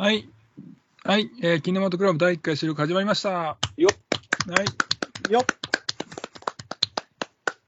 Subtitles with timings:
[0.00, 0.26] はい。
[1.04, 1.30] はい。
[1.42, 3.58] えー、キネマトクラブ第1回収録始まりました。
[3.76, 3.90] よ
[4.48, 4.64] は
[5.28, 5.30] い。
[5.30, 5.44] よっ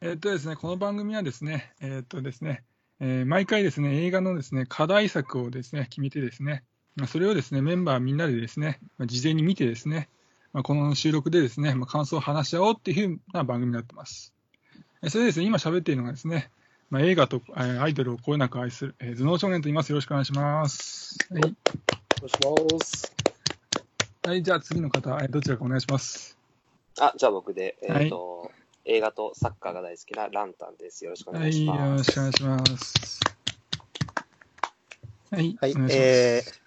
[0.01, 2.62] えーっとですね、この番組はですね、えーっとですね、
[3.00, 6.64] えー毎回ですね、映画のですね、課題作をですね、決めてですね、
[6.96, 10.09] まあそれをですね、メンバーみんなでですね、まあ事前に見てですね、
[10.55, 14.33] まあ、この収録でですね、まあ、感想を話し合おうっていうふうな番組になってます。
[15.03, 16.51] えーそれでですね、今喋っているのがですね、
[16.89, 19.91] まあ、映画と、えーアイドルをこよなく愛する、えー頭脳少年と言います。
[19.91, 21.19] よろしくお願いします。
[21.30, 22.02] はい。
[22.23, 23.12] お願いします。
[24.25, 26.39] はい、じゃあ次の方、えーどちらかお願いします。
[27.00, 28.53] あ、じゃあ僕で、えっ、はいと、
[28.85, 31.04] 映画とサッカーが大好きなランタンです。
[31.04, 32.05] よろしくおはい、よ願いします。
[32.05, 33.20] ろしくお願いします。
[35.33, 35.97] はい、はいお願いします。
[35.97, 36.62] えー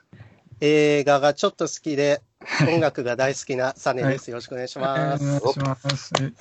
[0.62, 2.22] 映画がちょっと好きで、
[2.62, 4.30] 音楽が大好きなサネです。
[4.30, 5.24] よろしくお願いします。
[5.26, 6.14] はいお願いします。
[6.16, 6.34] はい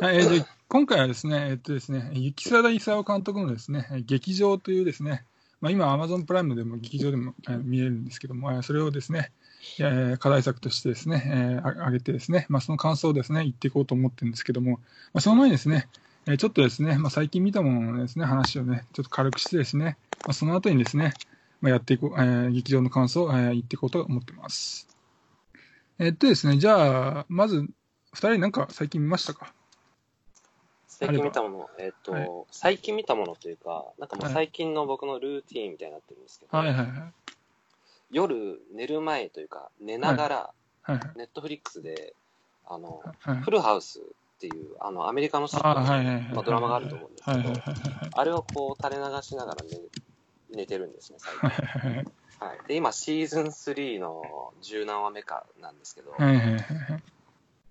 [0.00, 5.24] はい、えーと今回はですね、えっとですね、雪貞勲監督のですね、劇場というですね、
[5.62, 9.30] まあ、今、アマゾンプライムでも劇場でも見れるんですけども、それをですね、
[10.18, 14.72] 課題作としてですね、えーあ上げてですね、まあ、その感想をですね、言っていこうと思ってるんですけども、
[15.14, 15.88] まあ、その前にですね、
[16.38, 19.96] ちょっとですね、まあ、最近見たもののですね、話をね、ちょっと軽くしてですね、
[20.26, 21.14] まあ、その後にですね、
[21.60, 24.88] まあ、やっていこう、えー劇場の感想を、えー言っていこうと思ってます。
[26.00, 27.68] えっとですね、じゃあ、まず、
[28.12, 29.54] 二人なんか最近見ましたか？
[31.06, 36.88] 最近見たもの、えっ、と、はい最近見たものというか、なんかもうはい最近の僕のルーティーンみたいになってるんですけど、はいはいはい。
[38.10, 40.50] 夜寝る前というか、寝ながら、
[41.16, 42.14] ネットフリックスで、
[42.66, 43.36] あの、はい。
[43.38, 44.02] フルハウスっ
[44.40, 46.22] ていう、あの、アメリカのシットあはいはいはい。
[46.34, 48.18] まあ、ドラマがあると思うんですけど。
[48.18, 49.78] あれをこう垂れ流しながら寝
[50.56, 51.90] 寝てるんですね、最近。
[51.90, 52.06] はい
[52.66, 56.12] で今、シーズン3の十何話目かなんですけど、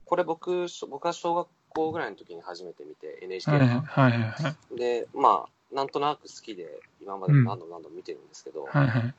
[0.06, 3.60] これ僕、僕は小学校ぐらいの時に初めて見て、NHK はい。
[3.60, 4.78] で、はいはいはい。
[4.78, 6.68] で、まあ、なんとなく好きで、
[7.02, 9.14] 今まで何度も何度も見てるんですけど、はいはい。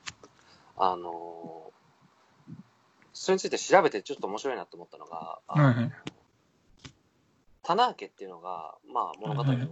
[0.76, 1.72] あのー
[3.14, 5.92] それについて調べてちょっと面白いなと思ったのが、はいはい。
[7.62, 9.68] 棚家っていうのが、まあ、物語の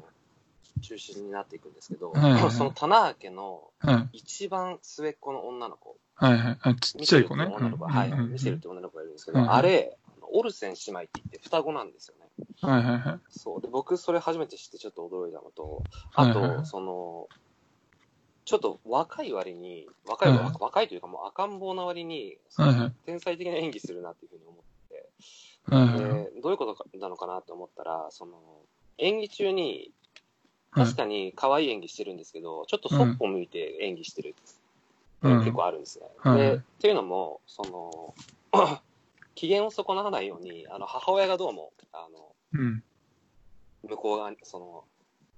[0.82, 6.58] 中心になっていくんですけど、はいはい その棚家のはい一番末っ子の女の子、はいはい。
[6.60, 7.44] あ、ちっちゃい子ね。
[7.44, 9.98] いう女の子が、はい、うんうんうんミシェルっていう女の子がいるんですけど、うんうんあれ、
[10.32, 12.29] オルセン姉妹って言って双子なんですよね。
[12.62, 13.20] はいはいはい。
[13.30, 13.60] そう。
[13.60, 15.82] で、僕、それ初めて知ってちょっと驚いたのと、
[16.14, 17.28] あと、はいはいはいその、
[18.44, 25.08] ちょっと若い割に、若い、はいはい若いというかもう赤ん坊な割に、そのはいはい天才的な演技するなっていうふうに思って、
[25.66, 26.24] はいはいはい。
[26.34, 28.38] でどういうことかなのかなと思ったら、その、
[28.98, 29.62] 演技中に、
[30.72, 36.06] はい確かに可愛い演技してるんですけど、ちょっとそっぽ向いて演技してるっていうのが結構あるんですね。
[36.24, 38.14] うんはいで、っていうのも、その、
[39.34, 42.82] 機嫌を損なわないように、あの、母親がどうも、あの、うん。
[43.88, 44.84] 向こう側に、その、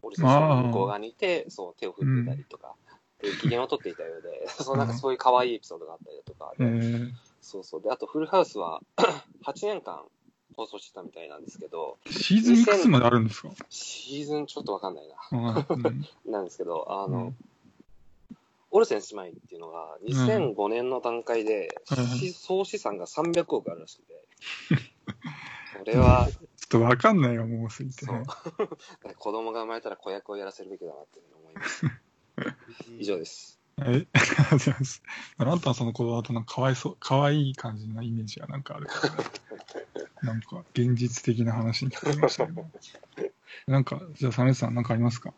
[0.02, 2.74] オルセンさんの向こう側にいて、そう、手を振っていたりとか、
[3.22, 7.82] う機嫌を取っていたようで、 そう、なんかそういう可愛いエピソードがあったりだとか、えー、そうそう。
[7.82, 8.82] で、あと、フルハウスは、
[9.44, 10.04] 8年間
[10.56, 13.50] 放送してたみたいなんですけど、シーズンいくつまであるんですか？
[13.68, 15.82] シーズンちょっとわかんないはいうん。
[15.82, 15.92] な。
[16.38, 17.36] なんですけど、あの、うん。
[18.70, 21.68] オルセン姉妹っていうのが、2005年の段階で、
[22.34, 24.14] 総資産が300億あるらしくて、
[25.78, 26.28] これは、
[26.72, 28.06] とわかんないよ、もうすぎて。
[28.06, 28.24] そう
[29.16, 31.86] 子供が生まれたら子役をやらせるべきだなって思います。
[32.98, 33.60] 以上です。
[33.78, 35.02] え、ありがとうございます。
[35.38, 39.24] ランタンさんの子供だとなんかかわいそう、かわいい感じなイメージがなんかあるからね。
[40.22, 42.64] なんか現実的な話に聞こえましたけど。
[43.66, 45.34] なんか、じゃあ、サネさんなんかありますか？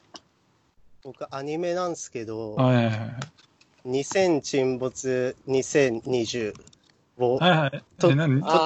[1.03, 3.89] 僕、アニメなんですけど、はいはいはい。
[3.89, 6.55] 2000沈没2020
[7.19, 7.85] をはいはい。
[7.99, 8.15] 途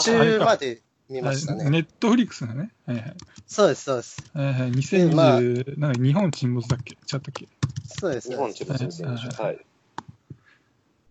[0.03, 1.69] 中まで見ましたね。
[1.70, 2.70] ネットフリックスだね。
[2.86, 3.16] はいはい。
[3.46, 4.22] そうです、そうです。
[4.34, 4.70] はいはい。
[4.72, 5.41] 2020、まあ
[5.80, 6.96] なんか日本沈没だっけ？
[7.06, 7.48] ちゃったっけ？
[7.86, 8.28] そうです。
[8.28, 9.58] 日本中部先生はいはい。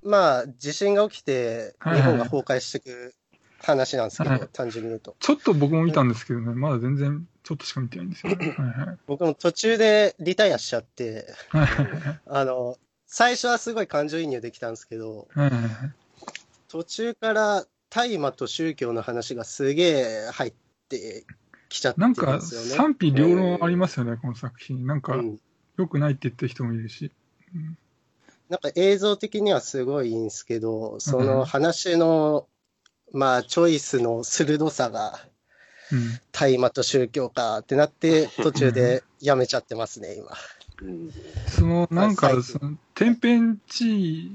[0.04, 3.14] まあ、地震が起きて、日はいはい本が崩壊していく
[3.60, 5.16] 話なんですけど、はい単純に言うと。
[5.20, 8.34] ちょっと僕も見たんですけどね、まだ全然ちょっとしか見てないんですよ。
[8.38, 8.98] はいはい。
[9.08, 15.62] 僕も途中でリタイアしちゃって、はいはいあの、最初はすごい感情移入できたんですけど、はいはい
[16.70, 20.54] 途中から大麻と宗教の話がすげえ入っ
[20.90, 21.26] て
[21.70, 22.42] きちゃってるんなんか。
[22.42, 24.86] 賛否両論ありますよね、この作品。
[24.86, 25.40] なんかうん
[25.78, 27.12] 良くないって言ってる人もいるし。
[28.50, 32.48] なんか映像的にはすごいいいんですけど、そうんの話の、
[33.14, 35.20] まあ、チョイスの鋭さが
[35.92, 36.20] うん。
[36.32, 40.32] 大麻と宗教かってなって、途中でやめちゃってますね、今。
[40.82, 41.12] うん
[41.48, 44.32] その、なんかその天変地異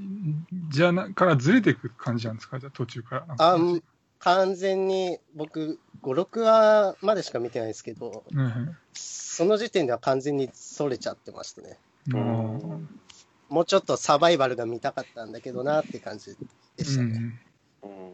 [0.69, 2.59] じゃな、からずれていく感じなんですか？
[2.59, 3.35] じゃあ途中から。
[3.37, 3.81] あん
[4.19, 8.53] 完全に僕、5、6話までしか見てないですけど、はいはい
[8.93, 11.79] その時点では完全にそれちゃってましたね。
[13.49, 16.37] もうちょっとサバイバルが見たかったんだけどなって感じ
[16.77, 17.39] でしたね。
[17.83, 18.13] うんうん。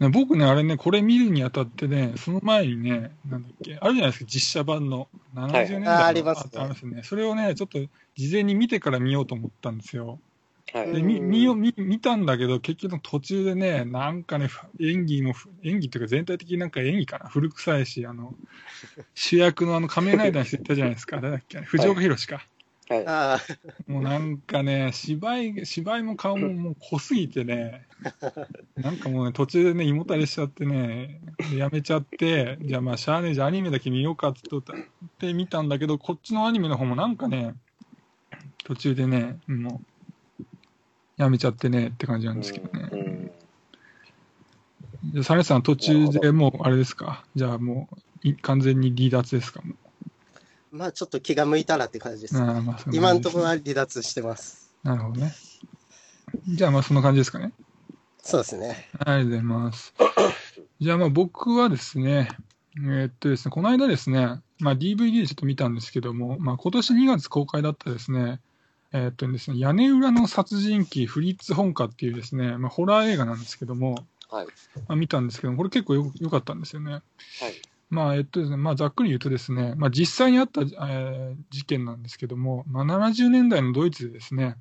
[0.00, 5.08] ね僕ね、あれね、これ見るにあたってね、その前にね、なんだっけ、あるじゃないですか、実写版の。
[5.34, 7.02] 70年代の、あありますねすね。
[7.02, 7.78] それをね、ちょっと
[8.14, 10.20] 事前に見てから見ようと思ったんですよ。
[10.72, 10.92] はい。
[10.92, 18.34] で、み見よ見見たんだけど、結局途中でね、なんかね、ふ演技もふ、演技っていうか全体的になんか演技かな、古臭いし、あの、
[19.14, 22.36] 主役のあの仮面ライダーの人いたじゃないですか、誰だっけ、藤岡弘か。
[22.36, 22.57] はい。
[22.90, 23.40] ああ、
[23.90, 27.86] もうなんかね、芝居、芝居も顔ももう濃すぎてね、
[28.76, 31.20] なんかもうね、途中でね、胃もたれしちゃってね、
[31.50, 34.62] でやめちゃって、じゃあまあ、しゃあねえじゃあアニメだけ見ようかって言っ
[35.18, 37.54] て見たんだけど、こっちのアニメの方もなんかね、
[38.64, 39.82] 途中でね、も
[40.40, 40.44] う、
[41.16, 42.88] やめちゃってねって感じなんですけどね。
[42.92, 43.30] うん。
[45.12, 47.24] じゃあ、サネさん途中でもう、あれですか？
[47.34, 47.88] じゃあも
[48.24, 49.62] う、い完全に離脱ですか？
[49.62, 49.74] も
[50.70, 52.36] まあちょっと気が向いたらって感じです。
[52.36, 54.74] うああまあそんな今の感じですねところは離脱してます。
[54.82, 55.32] なるほどね。
[56.46, 57.52] じゃあまあ、そんな感じですかね。
[58.18, 58.88] そうですね。
[58.98, 59.94] ありがとうございます。
[60.80, 62.28] じゃあまあ僕はですね、
[62.76, 68.40] えーっとですね、この間ですね、まあ DVD でちょっと見たんですけども、まあ今年2月公開だったですね、
[68.92, 74.46] えーっとですね、屋根裏の殺人鬼フリッツ本家っていうですね、まあホラー映画なんですけども、はい。
[74.86, 76.92] まあ見たんですけども、これ結構よ良かったんですよね。
[76.92, 77.02] はい。
[77.90, 84.56] まあ、えっとですね、まあ、ざっくり言うとですね、まあ、実際にあった、えー事件なんですけども、まあ、70年代のドイツでですね、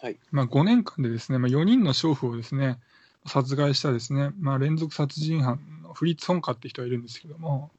[0.00, 0.18] はい。
[0.30, 2.78] まあ、5年間でですね、まあ、4人の娼婦をですね、
[3.26, 7.70] 殺害したですね、まあ、連続殺人犯のフリッツ・ホンカって人がいるんですけども、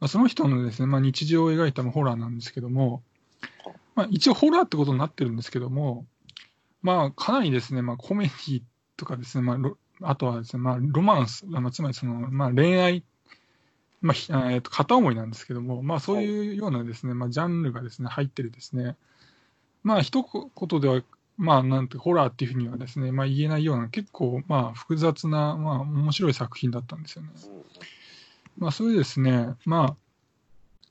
[0.00, 3.02] まあ、その人のですね、まあ、日常を描いたまあホラーなんですけども、
[3.94, 6.06] まあ、一応ホラーってことになってるんですけども、
[6.82, 8.62] まあ、かなりですね、まあ、コメディ
[8.96, 13.04] とかですね、まあ、ロあとはですね、まあ、ロマンス、まあ、つまりその、まあ、恋愛、
[14.02, 18.96] まあえっと、片思いなんですけども、まあ、そういうようなですね、まあ、ジャンルがですね、入ってるですね、
[19.84, 21.02] まあ、一言では、
[21.38, 27.30] まあ、なんて、ホラーっていうふうにはですね、まあ、言えないような、結構、まあ、複雑な、まあ、面白い作品だったんですよね。
[27.44, 27.62] うん
[28.58, 29.96] まあ、それでですね、まあ、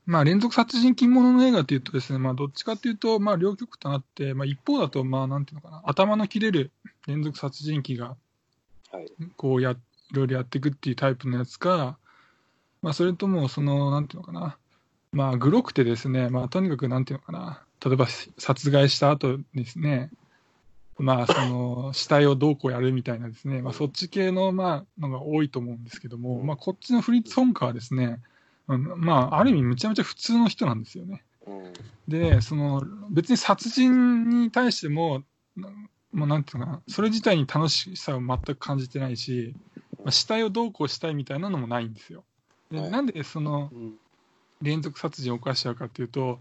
[0.04, 6.72] まあ、連続殺人鬼ものの映画っていうとですね、まあ、どっちかっていうと、まあ、両極端あって、まあ、一方だと、まあ、なんていうのかな、頭の切れる
[7.06, 8.16] 連続殺人鬼が、
[8.90, 9.06] はい。
[9.36, 9.76] こうや、い
[10.12, 11.98] ろいろやっていくっていうタイプのやつか、
[12.82, 14.58] まあ、それとも、その、なんていうのかな、
[15.12, 18.06] まあ、グロくてですね、まあ、とにかく、なんていうのかな、例えば、
[18.38, 20.10] 殺害した後ですね、
[20.98, 28.20] まあ、その、死体をどうこうやるみたいなですね、まあ、そっち系の、まあ、のが多いと思うんですけども、まあ、こっちのフリッツ・ホンカーはですね、
[28.66, 31.22] まあ、ある意味、むちゃむちゃ普通の人なんですよね。
[32.08, 35.22] で、その、別に殺人に対しても、
[35.56, 35.68] な
[36.12, 39.54] もうなんていうのかな、それ自体に楽しさを全く感じてないし、
[39.98, 42.24] まあ、死体をどうこうしたいみたいなのもないんですよ。
[42.72, 43.94] ではいなんでそのうん
[44.62, 46.38] 連続殺人を犯しちゃうかっていうと、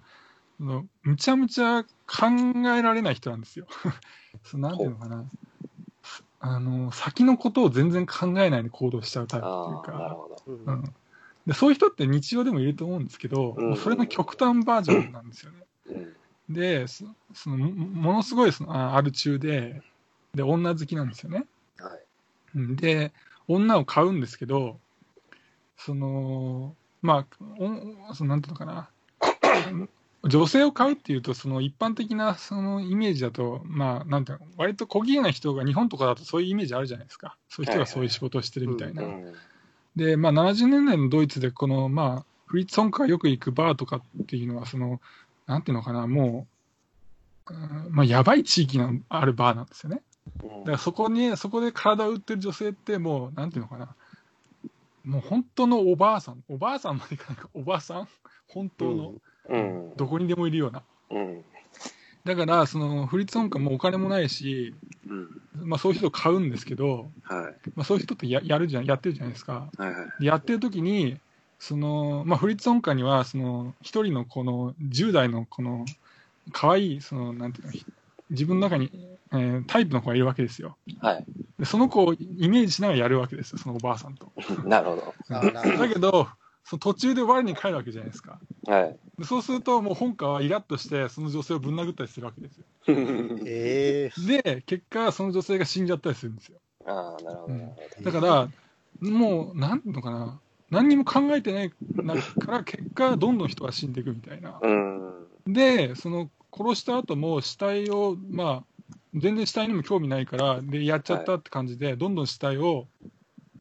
[0.60, 1.90] そのむちゃむちゃ考
[2.78, 3.66] えられない人なんですよ。
[4.46, 5.26] そのなんていうのかな、
[6.40, 10.84] あの、先のことを全然考えないで行動しちゃうタイプっていうか、
[11.48, 15.66] で、そういう人って日常でもいると思うんですけど、うんそれの極端バージョンなんですよね。
[15.88, 16.54] うん。
[16.54, 19.82] で、そそのもものすごいそのあアル中で、
[20.36, 21.46] で、女好きなんですよね。
[21.80, 22.06] はい。
[22.56, 23.12] うんで、
[23.48, 24.80] 女を買うんですけど、
[25.86, 27.44] その、まあ、
[28.10, 28.90] おそのなんていうのかな、
[30.24, 37.36] 女性を買うっていうと、その一般的なそのイメージだと、まあ、なんていうの、割と小気な人が日本とかだとそういうイメージあるじゃないですか。
[37.50, 39.04] そういう人がそういう仕事をしてるみたいな。
[39.04, 39.34] うん。
[39.96, 45.02] で、まあ、70年代のドイツで、この、まあ、フリッツ・ソンカーがよく行くバーとかっていうのは、その、
[45.48, 46.48] なんていうのかな、も
[47.50, 50.02] う、うんまあ、やばい地域のあるバーなんですよね。
[50.38, 53.96] だからそこに、そこで体を売ってる女性って、もう、なんていうのかな、
[55.04, 58.08] もう本当のおばあさん、おばあさんまでいかないか、おばあさん？
[58.48, 59.14] 本当の、
[59.50, 59.94] うん。
[59.96, 60.84] どこにでもいるような。
[61.10, 61.44] うん。
[62.24, 64.76] だから、その、フリッツ・ソンカーもお金もないし、
[65.08, 65.68] うん。
[65.68, 67.70] まあ、そういう人を買うんですけど、はい。
[67.76, 69.70] まあ、そういう人ってややるじゃん、やってるじゃないですか。
[69.78, 70.10] はいはい。
[70.20, 71.18] でやってる時に、
[71.60, 75.86] その、まあ、フリッツ音感には、その、一人のこの、10代のこの、
[76.52, 77.86] 可愛い、その、なんていうの、ひ
[78.32, 78.90] 自分の中に、
[79.34, 80.78] えータイプの子がいるわけですよ。
[81.00, 81.26] はい。
[81.60, 84.32] でその子をイメージしながらやるわけですよ、そのおばあさんと。
[84.66, 85.14] なるほど。
[85.30, 86.28] だけど、
[86.64, 88.40] その途中で我に返るわけじゃないですか。
[88.66, 89.00] はい。
[89.20, 92.66] でそうすると、もう本家はイラッとして、その女性をぶん殴ったりするわけですよ。
[93.46, 96.60] ええで、結果、その女性が死んじゃったりするんですよ。
[96.86, 98.12] ああ、なるほど。
[98.12, 98.50] だから、
[99.08, 104.60] もう、なんていうのかな、何にも考えてないなから、結果、どんどん人が死んでいくみたいな。
[104.62, 104.68] ど。
[104.68, 105.54] うん。
[105.54, 108.66] で、その殺した後も死体を、まあ、
[109.14, 112.88] 全然死体にも興味ないから、で、やっちゃったって感じで、どんどん死体を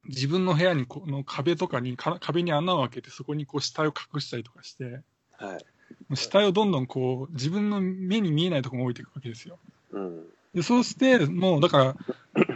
[0.06, 5.02] 自分の部屋にこの壁とかに、か壁に穴を開けて、そこにこう死体を隠したりとかして、
[5.38, 6.16] はい。
[6.16, 9.58] 死体をどんどんこう、自分の目に見えないところに置いていくわけですよ。
[9.92, 10.26] うん。
[10.54, 11.96] でそうして、もうだから、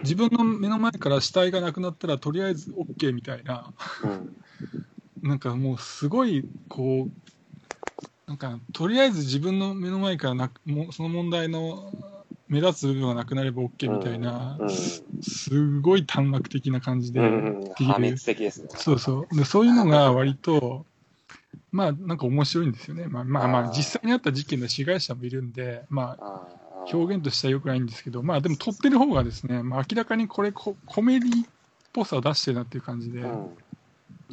[0.03, 3.73] 自分の目の前から死体がなくなったら、とりあえず OK みたいな、
[4.03, 5.29] うん。
[5.29, 7.34] なんかもうすごい、こう、
[8.26, 11.93] なんか、とりあえず自分の目の前からなくもうその問題の
[12.49, 14.69] 目立つ部分がなくなれば OK みたいな、うん。
[14.71, 17.61] すごい短絡的な感じでうん。
[17.61, 18.21] でき破滅る。
[18.21, 18.69] 的ですね。
[18.76, 19.37] そうそう。
[19.37, 20.87] で、そういうのが割と、
[21.71, 23.09] まあ、なんか面白いんですよね。
[23.09, 26.45] まあまあまあ、実際にあった事件の被害者もいるんで、まあ、
[26.93, 31.49] 表現としては良くないんですけど、まあでも撮ってる方がですね、まあ明らかにこれココメディっ
[31.93, 33.57] ぽさを出してるなっていう感じで、うん。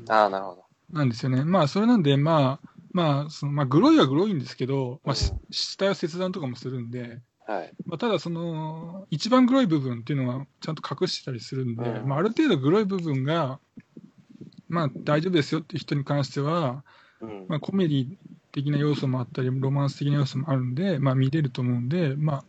[0.09, 0.63] ああ、なるほど。
[0.91, 1.43] なんですよね。
[1.45, 7.73] まあそれなんで、まあ、まあ、そのまあ、グロいはグロいんですけど、まあ、死体を切断とかもするんで、はい。
[7.85, 13.59] まあ、ただその、一番グロい部分っていうのはちゃんと隠してたりするんで、うんまあある程度グロい部分が、
[14.69, 16.83] まあ大丈夫ですよっていう人に関しては、
[17.21, 17.45] うん。
[17.47, 18.07] まあ、コメディ
[18.51, 22.43] 的な要素もあったり、ロマンス的な要素もあるんで、まあ、見れると思うんで、まあ、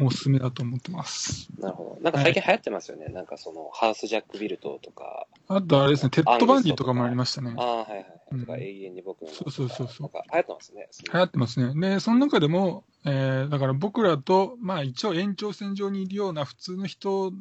[0.00, 1.50] おすすめだと思ってます。
[1.58, 2.02] なるほど。
[2.02, 3.06] なんか最近流行ってますよね。
[3.06, 7.62] なんかその、ハウスジャックビルトとか、あとあれですね、テッドバンディとかもありましたねあ。
[7.62, 8.06] あ、はいはい。
[8.32, 9.28] うんとか、永遠に僕の。
[9.28, 10.88] そうそうそうそう流行ってますね。
[11.12, 11.88] 流行ってますね。
[11.88, 17.32] で、その中でも、えーだから僕らと、まあ一応延長線上にいるような普通の人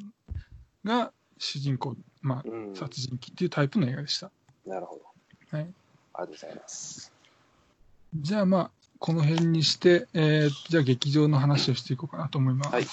[0.83, 4.31] が主人公、まうんあ、殺人鬼っていうタイプの映画でした。
[4.65, 5.57] なるほど。
[5.57, 5.63] はい。
[5.63, 5.73] あり
[6.13, 7.11] がとうございます。
[8.15, 12.69] じゃあまあ、この辺にして、えーじゃあ劇場の話をしていこうかなと思います。
[12.73, 12.85] はい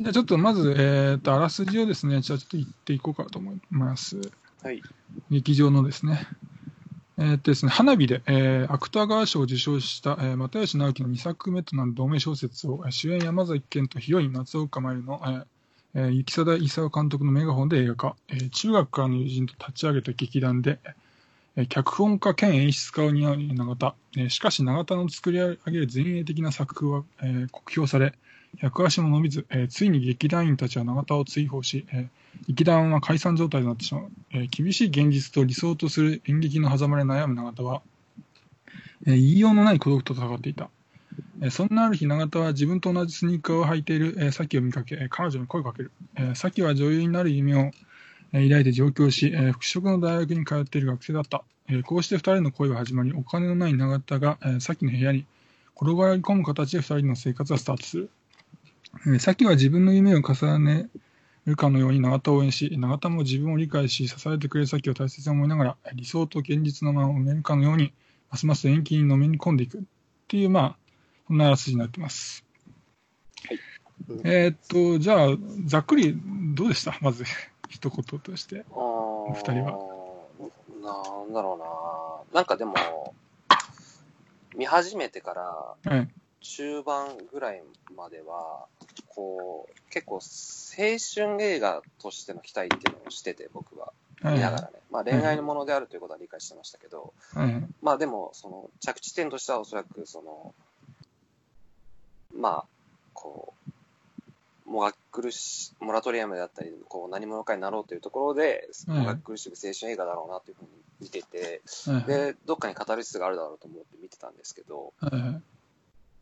[0.00, 4.20] じゃあちょっとまず、えーと、あらすじをですね、じゃあちょっと言っていこうかと思います。
[4.62, 4.84] はい。
[5.30, 6.26] 劇場のですね、
[7.18, 15.46] えーっとですね、花火で、えー芥川賞を受賞した、えー又吉直樹の2作目となる同名小説を、えー主演山崎賢とヒロイン松岡茉優の、えー
[15.94, 20.80] えー雪貞勲監督のメガホンで映画化、えー中学からの友人と立ち上げた劇団で、
[21.56, 28.14] えー脚本家兼演出家を担う永田、えーしかし永田の作り上げる前衛的な作風は、えー酷評され、
[28.60, 32.08] 百足も伸びず、えーついに劇団員たちは永田を追放し、えー
[32.48, 34.10] 劇団は解散状態となってしまう。
[34.32, 37.82] えー厳しい現実と理想とする演劇の狭間で悩む永田は、
[39.06, 40.68] えー言いようのない孤独と戦っていた。
[41.40, 45.92] えーそんなある日、永田は自分と同じスニーカーを履いている、えー、を見かけ、えー彼女に声をかける。
[46.16, 47.70] えー、は女優になる夢を、
[48.32, 51.44] え抱いて上京し、えー服飾の大学に通っている学生だった。
[51.68, 55.24] えーこうして二人の恋は始まり、お金のない永田が、えーの部屋に
[55.76, 58.10] 転がり込む形で二人の生活はスタートする。
[59.06, 60.88] えーサキは自分の夢を重ね
[61.46, 67.92] るかのように永田を応援し、永田も自分を理解し、支えてくれる先を大切に思いながら、理想と現実の間を埋めるかのように、
[68.30, 69.82] ますます延期にのめり込んでいくっ
[70.26, 70.76] ていう、まあ、
[71.28, 72.44] そんなあらすじになってます。
[74.08, 75.28] うんえーっと、じゃあ、
[75.66, 76.18] ざっくり
[76.54, 76.98] どうでした？
[77.00, 77.24] まず、
[77.68, 78.64] 一言として。
[78.70, 79.78] お二人は
[80.82, 82.74] なんだろうななんかでも、
[84.56, 85.34] 見始めてか
[85.84, 86.08] らはい。
[86.40, 87.62] 中盤ぐらい
[87.96, 88.66] までは、
[89.14, 90.20] こう、結構青
[91.28, 93.92] 春映画としての期待っていうのをしてて、僕は。
[94.22, 94.68] 見ながらね。
[94.90, 97.12] まあ恋愛のものであるということは理解してましたけど。
[97.82, 100.54] まあでも、その着地点としてはおそらくその、
[102.34, 102.64] まあ、
[103.12, 103.54] こ
[104.66, 112.04] う、もが苦し、モラトリアムであったり、こう何者かになろうというところで、うんもが苦しく青春映画だろうなというふうに見てて、はい。
[112.04, 114.92] で、どっかにカタルシスがあるだろうと思って見てたんですけど、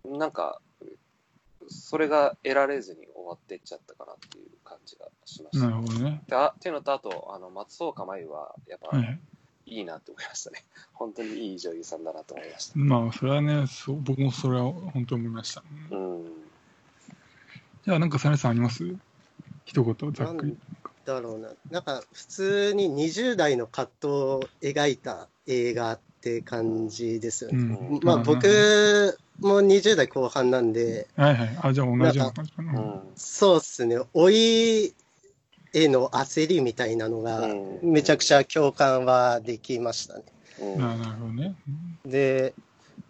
[0.05, 0.61] なんか、
[1.69, 5.67] それが得られずに終わってっちゃったかなっていう感じがしました。
[5.67, 6.23] なるほどね。
[6.27, 9.21] であっていうのと、あと、あの、松岡茉優は、やっぱ、はいはい。
[9.65, 10.65] いいなって思いましたね。
[10.93, 12.79] 本当にいい女優さんだなと思いました。
[12.79, 15.63] まあ、それはね、そう僕もそれは本当に思いました。
[15.91, 16.25] うん。
[17.85, 18.85] じゃあ、なんか、サネさんあります？
[19.65, 20.57] 一言、ざっくり。
[21.05, 21.53] だろうな。
[21.71, 27.63] なんか、普通に20代の葛藤を描いた映画って感じですようね。
[27.63, 28.01] ん。
[28.03, 31.59] まあ、うん僕も20代後半なんで、はいはい。
[31.63, 32.73] あ、じゃあ同じような感じかな。
[32.73, 33.01] うん。
[33.17, 33.97] そうっすね。
[34.15, 34.95] 老い
[35.75, 40.25] への焦りみたいなのが、うんめちゃくちゃ共感はできましたね。
[40.61, 41.55] うんあなるほどね。
[42.05, 42.55] で、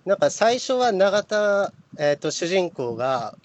[0.06, 3.36] なんか最初は永田、えっ、と、主人公が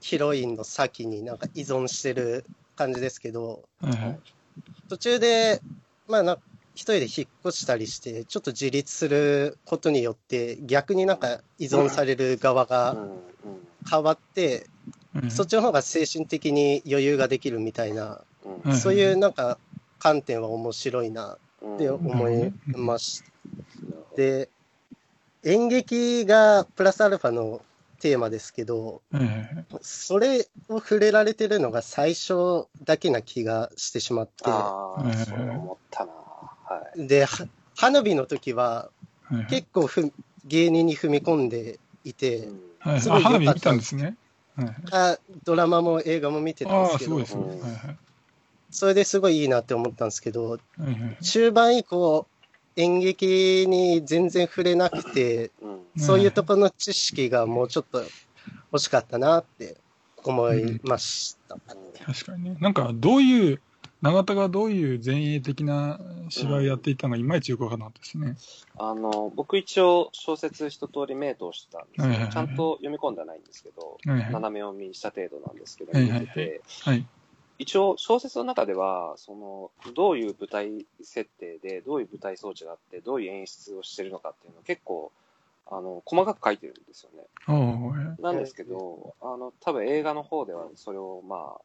[0.00, 2.44] ヒロインの先になんか依存してる
[2.76, 4.18] 感じですけど、はいはい。
[4.88, 5.60] 途中で、
[6.08, 6.38] まあな、
[6.74, 12.96] 一人で引っ越したりして、ちょっと自立することによって、逆になんか依存される側うが。
[13.88, 18.22] 変わって、はいそっちの方が精神的に余裕ができるみたいな、
[18.82, 19.58] そういうなんか
[20.00, 21.74] 観点は面白いなうん。
[21.76, 23.26] って思いましな
[23.90, 24.48] るほどで、
[25.44, 27.62] 演劇がプラスアルファの
[28.00, 29.02] テーマですけど。
[29.82, 36.12] それを触れられてるのが最初だけな気がしてしまって、ああ、うんそれ思ったな。
[36.64, 37.06] はい。
[37.06, 38.90] で、は花火の時は、
[39.24, 40.12] はいはい結構ふ
[40.46, 44.16] 芸人に踏み込んでいて、うんはいすごい良かったあ花火見たんですね。
[44.56, 47.42] はいはいあドラマも映画も見てたんですけどすごいですね。
[47.42, 47.96] うんはいはい
[48.70, 52.26] それですごいいいなって思ったんですけどはいはい中盤以降
[52.76, 58.02] 演劇に全然触れなくてうんうんそういうところの知識がもうちょっと
[58.72, 59.76] 欲しかったなって
[60.24, 61.56] 思いました。
[62.04, 62.56] 確かにね。
[62.60, 63.60] なんか、どういう、
[64.04, 68.36] 永田がどういう前衛的な芝居をやっていたのか、いまいちよくわからなかったですね。
[68.76, 74.30] あの、僕一応小説一通り目通したんですけど、はいはいはいちゃんと読み込んではないんですけど、はいはい。
[74.30, 77.06] 斜め読みした程度なんですけど、はいはいはい見てて、はい。
[77.58, 85.12] 一応小説の中では、その、どういう舞台設定で、どういう舞台装置があって、どういう演出をしてるのかっていうのを結構、
[85.66, 88.16] あの、細かく書いてるんですよね。
[88.20, 91.60] なんですけど、あの、多分映画の方ではそれを、まあ、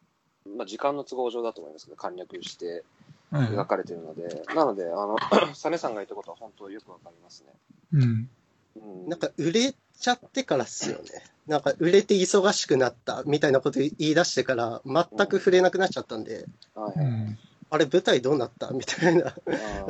[0.57, 2.83] まあ、時間の都合上だと思いますけど、簡略して
[3.31, 5.17] はい描かれてるので、なので、あの、
[5.53, 7.53] サネさんが言ったことは本当よくわかりますね。
[7.93, 8.29] うん。
[8.75, 9.09] うん。
[9.09, 11.03] なんか売れちゃってからっすよね。
[11.47, 17.07] なんか売れて忙しくなったみたいなこと言い出してから全く触れなくなっちゃったんで、うはいはい。
[17.07, 17.39] ん。
[17.71, 19.33] あれ舞台どうなったみたいな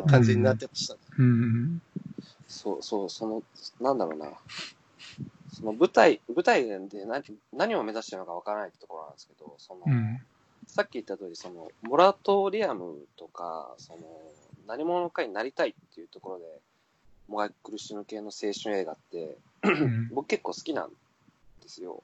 [0.08, 0.96] 感じになってました。
[1.18, 1.82] うん。
[2.48, 3.44] そうそう、その、
[3.80, 4.32] なんだろうな。
[5.54, 7.24] その舞台、舞台で何
[7.54, 10.20] 何を目指してるのかわからないってところなんですけど、その、うん。
[10.70, 14.00] さっき言った通り、その、モラトリアムとか、その、
[14.68, 16.46] 何者かになりたいっていうところで、
[17.28, 20.90] もがき苦しむ系の青春映画って、うん僕結構好きなん
[21.64, 22.04] ですよ。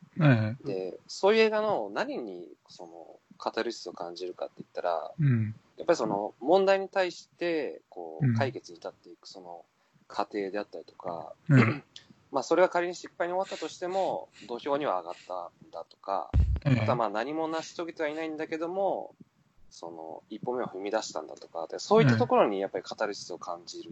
[0.65, 5.55] で、そういう映画の何に、その、カタルシスを感じるかって言ったら、うん。
[5.77, 9.63] やっぱりその、問題に対して、こう解決に至っていく、その、
[10.07, 11.83] 過程であったりとか、うん
[12.31, 19.13] まあ、それが仮に失敗に終わったとしても、土俵には上がったんだとか、はいまたまあ何も成し遂げてはいないんだけども、
[19.69, 23.91] その一歩目を踏み出したんだとか、でそういったところにやっぱりカタルシスを感じる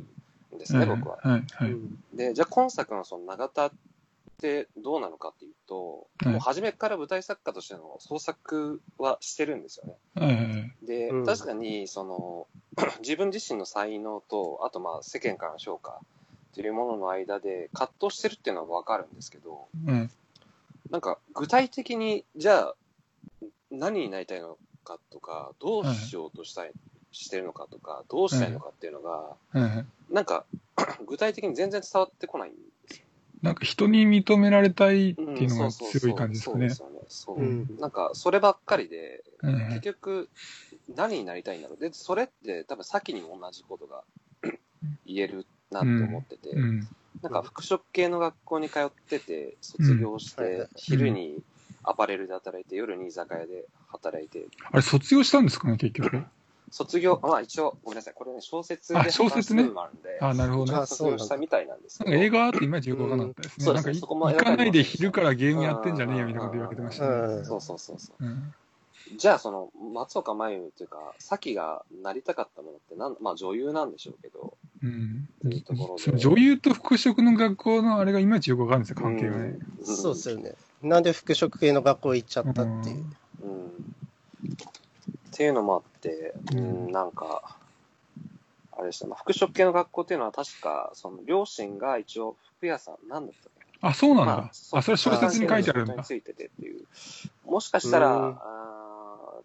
[0.55, 1.17] んですね、僕は。
[1.21, 1.71] はいはい。
[1.71, 3.71] うんで、じゃあ今作のその永田っ
[4.41, 9.95] てどうなのかっていうと、はいもう初めから舞台作家としての創作はしてるんですよね。
[10.15, 10.85] はいはい。
[10.85, 12.47] で、うん確かにその
[13.01, 15.99] 自分自身の才能と、あとまあ世間からの評価
[16.53, 20.11] っていうものの間で葛藤してるっていうのはわかるんですけど、うん。
[20.93, 22.75] なんか具体的にじゃあ
[23.71, 26.71] 何になりたいのかとかどうしようとしたい、
[27.11, 29.35] してるのかとかどうしたいのかっていうのが。
[30.11, 30.45] なんか
[31.07, 33.05] 具体的に全然伝わってこないんですよ。
[33.41, 36.59] なんか人に認められたいってうんいうのが強い感じですかね。
[36.59, 36.99] そうですよね。
[37.07, 37.39] そう。
[37.39, 40.29] うんなんかそればっかりではいはい結局
[40.95, 41.79] 何になりたいんだろう。
[41.79, 44.03] でそれって多分先にも同じことが
[45.07, 46.87] 言えるなと思ってて、うん。
[47.23, 51.41] なんか服飾系の学校に通ってて卒業して昼に
[51.81, 54.45] アパレルで働いて夜に居酒屋で働いて。
[54.71, 56.21] あれ、卒業したんですかね、結局？
[56.69, 59.63] 卒業、まあ一応、ごめんなさい、これね、小説であ小説ね。
[59.63, 63.65] 話す部分もあるんで、あ、なるほど卒業したみたいなんですけど、なんか映画っていまいちよくわからなかったですね。
[63.67, 63.73] うん。
[63.75, 63.95] なんかいそうです。
[63.95, 67.09] ねそこも行かないで昼からゲームやってんじゃねえよみたいなこと言われてましたね。
[67.09, 67.45] うん。
[67.45, 68.25] そうそうそうそう。
[68.25, 68.53] うん
[69.17, 79.57] じゃあ、その、松岡真優というか、咲がなりたかったものってなん、まあ女優なんでしょうけど、うんっていうところでその女優と服飾の学校のあれがいまいちよくわかるんですよ、関係がね。
[79.79, 80.55] うんそうですよね。
[80.81, 83.05] なんで服飾系の学校行っちゃったっていう。
[83.43, 83.65] うん。
[83.67, 83.71] っ
[85.31, 87.57] ていうのもあって、うん、なんか、
[88.71, 93.49] あれでした、まあ、服飾系の学校っていうのは確か、その両親が一応服屋さん、なんだった
[93.85, 94.35] あ、そうなんだ。
[94.71, 95.95] まあ、それは小説に書いてあるんだ。
[95.95, 96.85] についててっていう。
[97.45, 98.82] もしかしたら、うんあー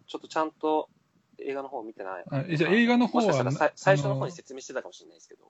[0.09, 0.89] ちょっとちゃんと
[1.37, 2.23] 映画の方を見てない。
[2.29, 5.43] あえじゃあ映画の方しかしたらさ最初の方に説明してたかもしれないですけど。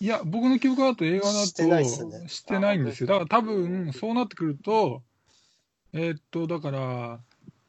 [0.00, 3.08] いや、僕の記憶だと映画だとしてないっすねしてないんですよ。
[3.08, 5.02] だから多分、そうなってくると、
[5.92, 7.20] えーっと、だから、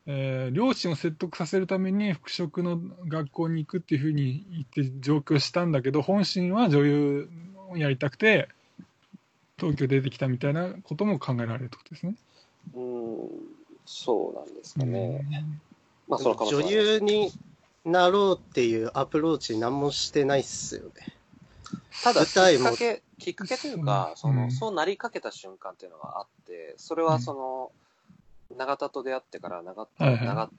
[0.07, 7.29] えー両親を説得させるために服飾の学校に行くっていうふうに言って上京したんだけど、本心は女優
[7.69, 8.49] をやりたくて、
[9.57, 12.15] 東京出てきたみたいなことも考えられるってことですね。
[12.75, 13.29] うん、
[13.85, 15.25] そうなんですかね。
[15.31, 15.61] うん
[16.07, 16.87] まあ、その可能性は女あります。
[16.91, 17.31] 優に
[17.85, 21.15] なろうっていうアプローチ何もしてないっすよね。
[22.03, 22.69] ただ、舞台も。
[22.69, 24.17] きっかけ、きっかけというか、うん。
[24.17, 24.51] その、うん。
[24.51, 27.71] そうなりかけた瞬間っていうのがあって、それはその、
[28.57, 30.27] 永田と出会ってから永田、はいはい。
[30.27, 30.49] 永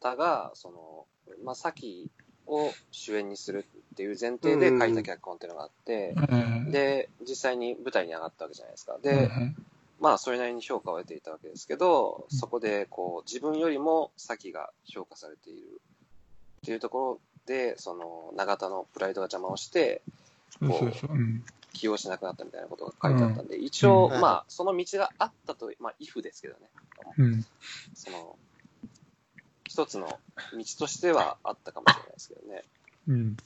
[0.00, 1.06] 田が、その、
[1.44, 2.10] まあ、咲
[2.46, 8.92] を主演にするっていう前提で書いた脚本っていうのがあって、はいで、実際に舞台に上がったわけじゃないですか。
[8.92, 9.54] はいで、はい
[10.04, 15.80] まあ、それなりに評価を得ていたわけですけど、そこで、こう、自分よりも咲が評価されている
[16.58, 20.02] っていうところで、その、永田のプライドが邪魔をして、
[20.60, 20.92] そう
[21.72, 24.20] 起用しなくなったみたいなことが書いてあったんで、一応、うん。
[24.20, 26.60] まあ、その道があったと、まあ、イフですけどね。
[27.16, 27.46] うん。
[27.94, 28.36] その、
[29.66, 30.18] 一つの道
[30.80, 32.62] としてはあったかもしれないですけどね。
[33.08, 33.36] うん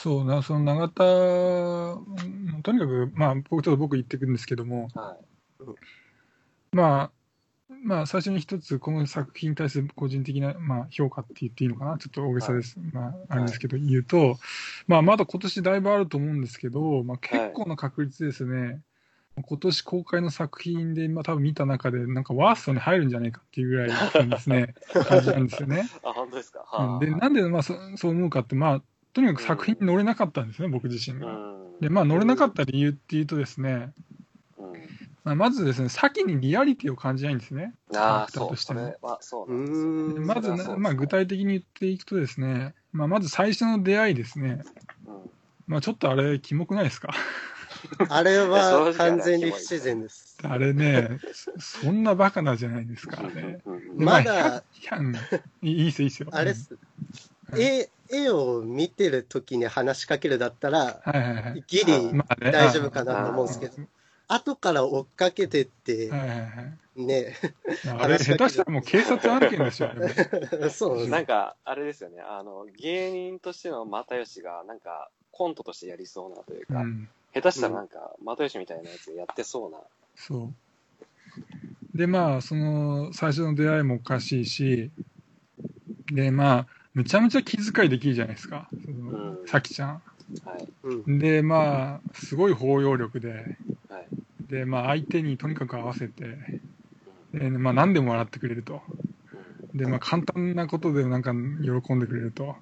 [0.00, 1.98] そうな、その永田、う
[2.58, 5.64] んとにかく、まあ、僕ちょっと僕言ってくるんですけども、はい。
[6.70, 7.10] まあ、
[7.82, 14.38] まあ、最初に一つ、この作品に対する個人的な、まあ、評価って言っていいのかな、ちょっと大げさです、まあ、あれですけど、言うと、
[14.86, 18.80] まあ、まだ今年だいぶあると思うんですけど、まあ、結構な確率ですね、
[19.44, 23.88] 今年公開の作品で、まあ、多分見た中で、なんかワーストに入るんじゃないかっていうぐらい
[24.26, 24.74] のですね、
[25.08, 25.88] 感じなんですよね。
[26.04, 26.60] あ、本当ですか。
[26.60, 26.98] はうん。
[27.00, 28.82] で、なんで、まあ、そそう思うかって、まあ、
[29.12, 31.32] とにかく作品に乗れなかったんですね、僕自身うが。
[31.32, 31.80] ん。
[31.80, 33.92] で、まあ、乗れなかった理由っていうとですね、
[34.58, 34.72] うん。
[35.24, 37.74] まあ、まずですね、先にリアリティを感じないんですね。
[37.90, 38.96] キャラクターとしても。
[40.20, 44.62] まずねまあ、具体的に言っていくとですね、まあ、まず最初の出会いですね。
[45.06, 45.30] うん
[45.66, 47.12] まあ、ちょっとあれ、キモくないですか？
[48.08, 50.38] あれは完全に不自然です。
[50.42, 53.60] あれね、そそんなバカなじゃないですか、あれ。
[53.64, 54.64] うんうんでまだ、
[55.62, 56.28] いいいいっすよ、いいっすよ。
[56.32, 56.76] あれっす。
[57.50, 61.64] はい絵、絵を見てる時に話しかけるだったら、はいはいはい。
[61.66, 62.12] ギリ
[62.52, 63.74] 大丈夫かなと思うんですけど
[64.28, 66.78] あ、後から追っかけてってはいはいはい。
[66.96, 67.36] ね、
[68.00, 70.12] あれ、下手したらもう警察案件ですよ、ね
[70.70, 77.08] そう なんか、あれですよね、あの、芸人としての又吉が、なんか、コントとしてやりそうなというか、うん。
[77.32, 79.78] 下手したらなんか、又吉みたいなやつやってそうな。
[80.16, 80.50] そ
[81.94, 81.96] う。
[81.96, 84.90] で、まあ、その、最初の出会いもおかしいし、
[86.12, 86.66] で、まあ、
[86.98, 90.02] むちゃむちゃ気遣いできるじゃないですか、そのうんさきちゃん。
[90.44, 90.68] はい。
[90.82, 91.18] うん。
[91.20, 93.46] で、まあ、すごい包容力で、
[93.88, 94.08] はい。
[94.48, 96.24] で、まあ、相手にとにかく合わせて、
[97.34, 98.82] うんで、まあ、何でも笑ってくれると。
[99.32, 102.56] うんで、まあ、簡単なことでなんか喜んでくれると。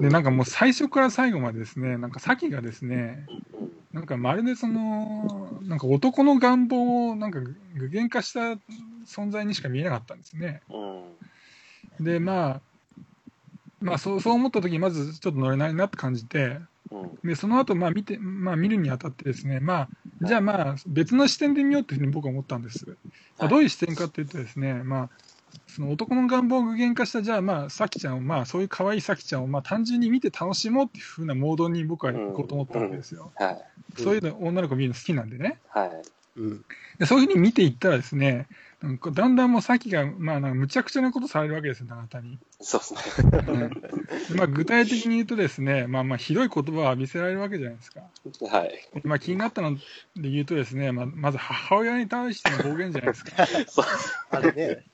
[0.00, 8.58] で、なんかもう最初から最後までですね、なんかさきがですね、うんなんかまるでその、なんか男の願望をなんか具現化した
[9.06, 10.60] 存在にしか見えなかったんですね。
[10.68, 12.04] うん。
[12.04, 12.62] で、まあ、
[13.86, 16.58] まあそうそう思った時にまずちょっと乗れないなって感じて、
[16.90, 17.18] うん。
[17.24, 19.88] で、その後、まあ見て、まあ見るにあたってですね、まあ、
[20.22, 22.84] じゃあまあ別の視点で見ようっていうふうに僕は思ったんです。
[22.86, 22.94] ま
[23.38, 25.10] あはいどういう視点かっていうとですね、まあ、
[25.68, 33.30] その男の願望を具現化した、じゃあまあ、さきちゃんを、まあそういう可愛いさきちゃんを、まあ単純に見て楽しもうっていうふうなモードに僕は行こうと思ったわけですよ。
[33.36, 33.58] はい。
[34.02, 35.60] そういうの女の子見るの好きなんでね。
[35.68, 35.90] はい。
[36.36, 36.64] うん。
[36.98, 38.46] でそういうふうに見ていったらですね、
[38.82, 42.38] なんかだんだんもうさきが、まあなんかむちゃくちゃなことされるわけですよ、永田に。
[42.60, 43.32] そうですね。
[43.48, 48.02] うんでまあ、具体的に言うとですね、まあまあひどい言葉を浴びせられるわけじゃないですか。
[48.50, 48.70] はい。
[48.94, 49.76] でまあ、気になったの
[50.16, 53.46] で言うとですね、まあ、まず母親に対しての暴言じゃないですか。
[53.66, 53.84] そう。
[54.30, 54.84] あれね、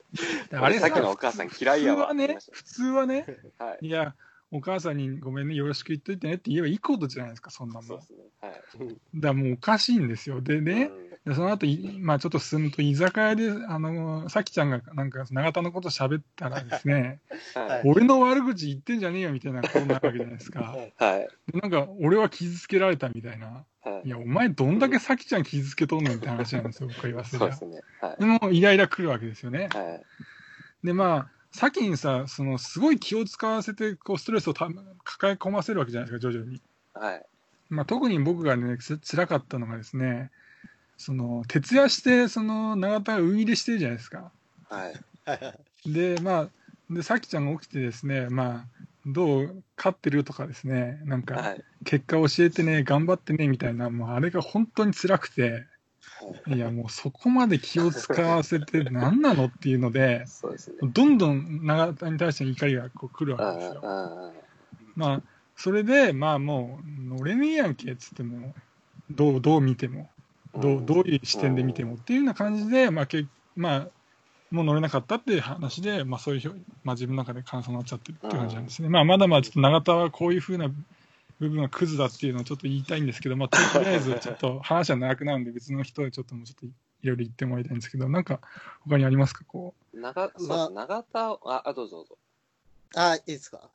[0.50, 2.08] であれさっきのお母さん嫌いやわ。
[2.08, 3.26] 普通はね、普通はね、
[3.58, 3.86] はい。
[3.86, 4.14] いや、
[4.52, 7.88] お母さんにごめんね、よろしく言っといてねって言えばいいことじゃないですか、そんなもん。
[7.88, 8.18] だかそうですね。
[8.42, 8.92] はい。
[9.20, 10.40] らもうおかしいんですよ。
[10.40, 10.90] でね、
[11.24, 17.20] でその後いまあちょっと進むと、居酒屋で、あの、さきちゃんがなんか永田のこと喋ったらですね、
[17.56, 17.62] うん。
[17.62, 17.82] ははいい。
[17.84, 20.74] 俺の悪口言ってんじゃねえよみたいなことになるわけじゃないですか。
[20.98, 21.28] はい。
[21.52, 23.64] でなんか、俺は傷つけられたみたいな。
[23.84, 27.82] はいいや、お前どんだけさきちゃん傷つけとんねんって話なんですよ、僕は言わせりゃそうです。
[27.82, 27.82] ね。
[28.00, 28.26] はいで。
[28.26, 29.68] も、イライラ来るわけですよね。
[29.72, 30.00] は
[30.82, 30.86] い。
[30.86, 34.68] で、まあ、先にさ、その、すごい気を使わせて、こう、ストレスをた
[35.04, 36.60] 抱え込ませるわけじゃないですか、徐々に。
[36.94, 37.26] はい。
[37.70, 40.30] まあ、特に僕がね、つ辛かったのがですね、
[40.96, 44.30] その、徹夜して、その、永田がウイ入れしてるじゃないですか。
[44.68, 45.92] はい。
[45.92, 46.48] で、まあ、
[46.90, 48.66] で、さきちゃんが起きてですね、まあ、
[49.06, 51.64] どう、勝ってるとかですね、なんか、はい。
[51.84, 55.66] 結果教えてね、頑張ってね、みたいな、もう、あれが本当に辛くて、
[56.46, 60.24] いや、もうそこまで気を使わせて何なのっていうので、ね。
[60.82, 63.80] どんどん永田に対しての怒りがこう来るうんわけですよ。
[63.82, 64.32] うん
[64.94, 65.22] まあ、
[65.56, 68.54] それで、まあもう、乗れねえやんけっつっても、
[69.10, 70.10] どう、どう見ても、
[70.56, 73.88] どう、どういう視点で見てもっていうような感じで、まあ、けまあ、
[74.50, 78.90] もう乗れなかったっていう話で、まあそういうまあ自分の中で感想になっちゃってるっていう感じなんですね。
[78.90, 80.68] まあまだまだちょっと永田はこういうふうな
[81.38, 86.68] 部分がクズだっていうのをちょっと言いたいんですけど、まあとりあえずちょっと話は長くなるんで別の人でちょっともうちょっとい
[87.04, 88.40] ろいろ言ってもらいたいんですけど、なんか
[88.82, 89.42] 他にありますか？
[89.46, 92.18] こ長、そうです長田、あ、あ、どうぞどうぞ。
[92.94, 93.70] あ、いいですか？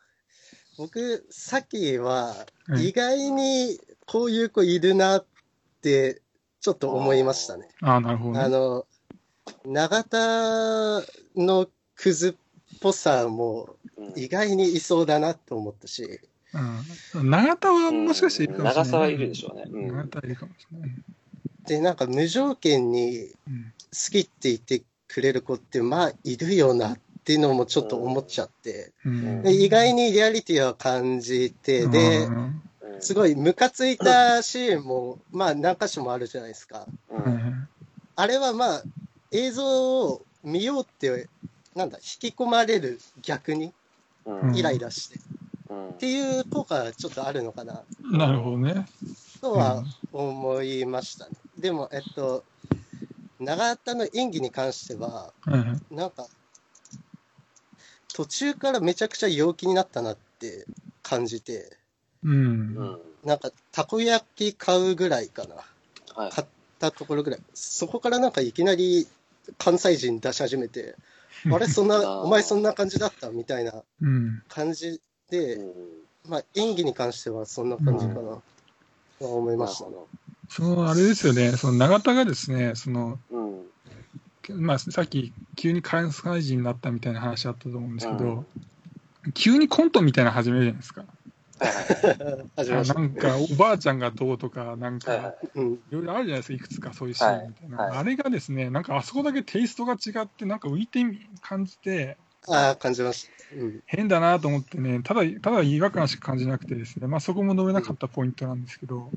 [0.77, 2.35] 僕、さっきは、
[2.67, 2.89] はい。
[2.89, 5.25] 意外にこういう子いるなっ
[5.81, 6.21] て、
[6.61, 7.67] ちょっと思いましたね。
[7.81, 7.85] う。
[7.85, 8.39] ああ、なるほどね。
[8.39, 8.85] あの、
[9.65, 10.17] 永田
[11.35, 16.19] のクズっぽさもうん意外にいそうだなと思ったし、
[17.13, 17.29] うん。
[17.29, 18.85] 永田はもしかしているかもしれない。
[18.85, 19.63] 長さはいるでしょうね。
[19.67, 20.91] うん永田はいるかもしれない。
[21.67, 23.73] で、なんか無条件にうん。
[23.93, 29.43] 好きって言ってくれる子って、まあ、いるよなっていうのもちょっと思っちゃって、うん。
[29.43, 32.61] で意外にリアリティを感じて、でう、んうん
[32.99, 36.85] すごいムカついたシーンも、まあ何箇所もあるじゃないですか。
[38.15, 38.83] あれはまあ、
[39.31, 41.27] 映像を見ようって、
[41.75, 43.71] なんだ、引き込まれる逆に
[44.25, 45.19] うんイライラして。
[45.69, 48.85] うんっていう効果がちょっとあるのかななるほどね。
[49.41, 51.31] とは思いましたね。
[51.57, 52.43] でも、えっと、
[53.39, 55.81] 永田の演技に関しては、うん。
[55.89, 56.27] なんか、
[58.13, 60.65] 途中からめちゃくちゃ陽気になったなって
[61.01, 61.77] 感じて、
[62.27, 62.33] うん。
[62.33, 62.99] うん。
[63.23, 65.55] なんか、たこ焼き買うぐらいかな。
[66.15, 66.31] はい。
[66.31, 67.39] 買ったところぐらい。
[67.53, 69.07] そこからなんかいきなり
[69.57, 70.95] 関西人出し始めて、
[71.51, 74.43] あれ、そんな、お前そんな感じだったみたいなうん。
[74.49, 75.73] 感じうで、ん
[76.27, 78.41] まあ、演技に関してはそんな感じかな、と
[79.21, 79.85] は思いました
[80.49, 83.37] その、あれですよね、その永田がですね、その、ど。
[84.51, 84.61] うん。
[84.61, 88.45] まあ、さっき急に関西人になったみたいな話あったと思うんですけど、うん
[89.33, 91.03] 急にコントみたいなの始めるじゃないですか。
[91.59, 92.87] はいはい。
[92.87, 95.73] なんか、おばあちゃんがどうとか、なんか、うん。
[95.73, 97.77] いろいろあるじゃないですか、いくつかそういうシーンみたいな。
[97.77, 102.17] はいはいあれがですね、なんかあそこだけテイストが違って、なんか浮いてみ感じて、
[102.47, 103.55] ああ、感じました。
[103.55, 103.83] うん。
[103.85, 109.09] 変だなと思ってね、ただ、ただ違和感しか感じなくてですね、まあそこも述べなかったポイントなんですけど、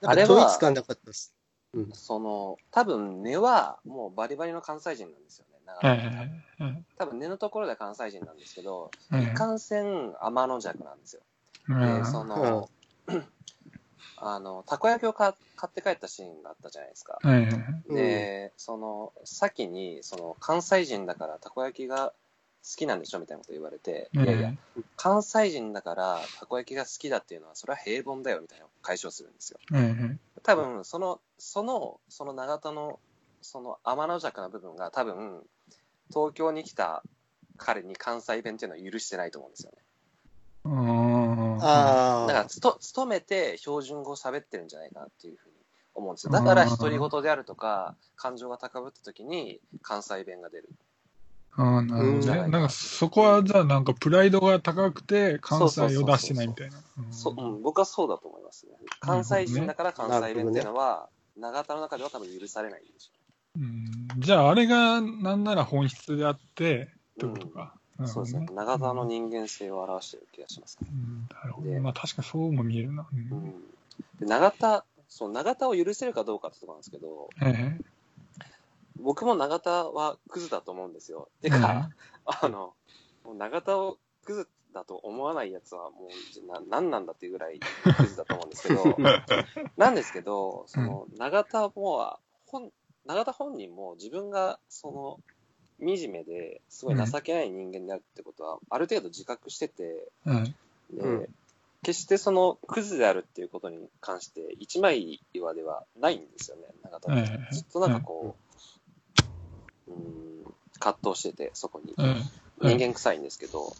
[0.00, 1.34] なんか統一感なかったです。
[1.72, 1.92] うん。
[1.92, 5.58] その、多分根はもうバリバリの関西人なんですよね。
[5.66, 11.22] 長野はいはいはい多分根のところでは関西人なんですけど、はいいかんせん天の弱なんですよ。
[11.68, 11.94] はい。
[11.98, 12.70] で、その、
[14.16, 17.20] あの、たこ焼きを買買って帰ったシーンがあったじゃないですか。
[17.22, 17.54] はいはい
[17.88, 22.14] うんで、その、先に、その、関西人だからたこ焼きが好
[22.76, 24.52] きなんでしょみたいなこと言われて、いやいや、
[24.96, 29.58] 関西人だからたこ焼きが好きだっていうのは、それは平凡だよみたいな解消するんですよ。
[29.70, 32.98] はいはい多分、その、その、その長田の、
[33.40, 35.42] その天の弱な部分が多分、
[36.08, 37.02] 東京に来た
[37.56, 39.83] 彼に関西弁っていうのは許してないと思うんですよね。
[40.66, 45.54] あああだから、つと、勤めて標準語を喋ってるんじゃないかなっていうふうに
[45.94, 46.32] 思うんですよ。
[46.32, 50.68] だから、独り言であるとか、感情が高ぶった時に関西弁が出る。
[51.56, 52.48] ああ、なるほどうんね。
[52.48, 56.76] なんかそこはじゃあなんかプライドが高くて関西を出してないみたいな。
[57.12, 58.72] そう、うん、僕はそうだと思いますね。
[59.00, 63.10] 関西人だから関西弁っていうのは、長田の中では多分許されないんでし
[63.56, 66.86] うんじゃああれがなんなら本質であってっ
[67.20, 67.60] てことか。
[67.60, 67.66] ょう。
[67.66, 68.46] なるほどそうですね。
[68.52, 70.88] 長田の人間性を表してる気がしますね。
[70.90, 71.70] うんなるほど。
[71.70, 73.06] でまあ確かにそうも見えるな。
[73.12, 73.64] ううんん。
[74.20, 77.84] で、長田、そう、長田を許せるかどうかってところなんですけど、はいはい
[78.96, 81.28] 僕も長田はクズだと思うんですよ。
[81.42, 81.90] てか、
[82.24, 82.74] あの、
[83.24, 87.60] もう長田をクズだと思わないやつはもうな何なんだっていうぐらい
[87.96, 88.96] クズだと思うんですけど、
[89.76, 92.72] なんですけど、その長田も本、
[93.04, 95.20] 長田本人も自分がその
[95.80, 100.54] 惨めですごい情けない人間であるってことは、ある程度自覚してて、はい
[100.92, 101.28] で、うん。
[101.82, 106.62] 決してそのクズであるっていうことに関して一枚岩ではないんですよね、
[107.52, 108.34] ずっとなんかこ
[109.88, 111.94] う、うん、葛藤してて、そこに。
[112.60, 113.74] 人間臭いんですけど、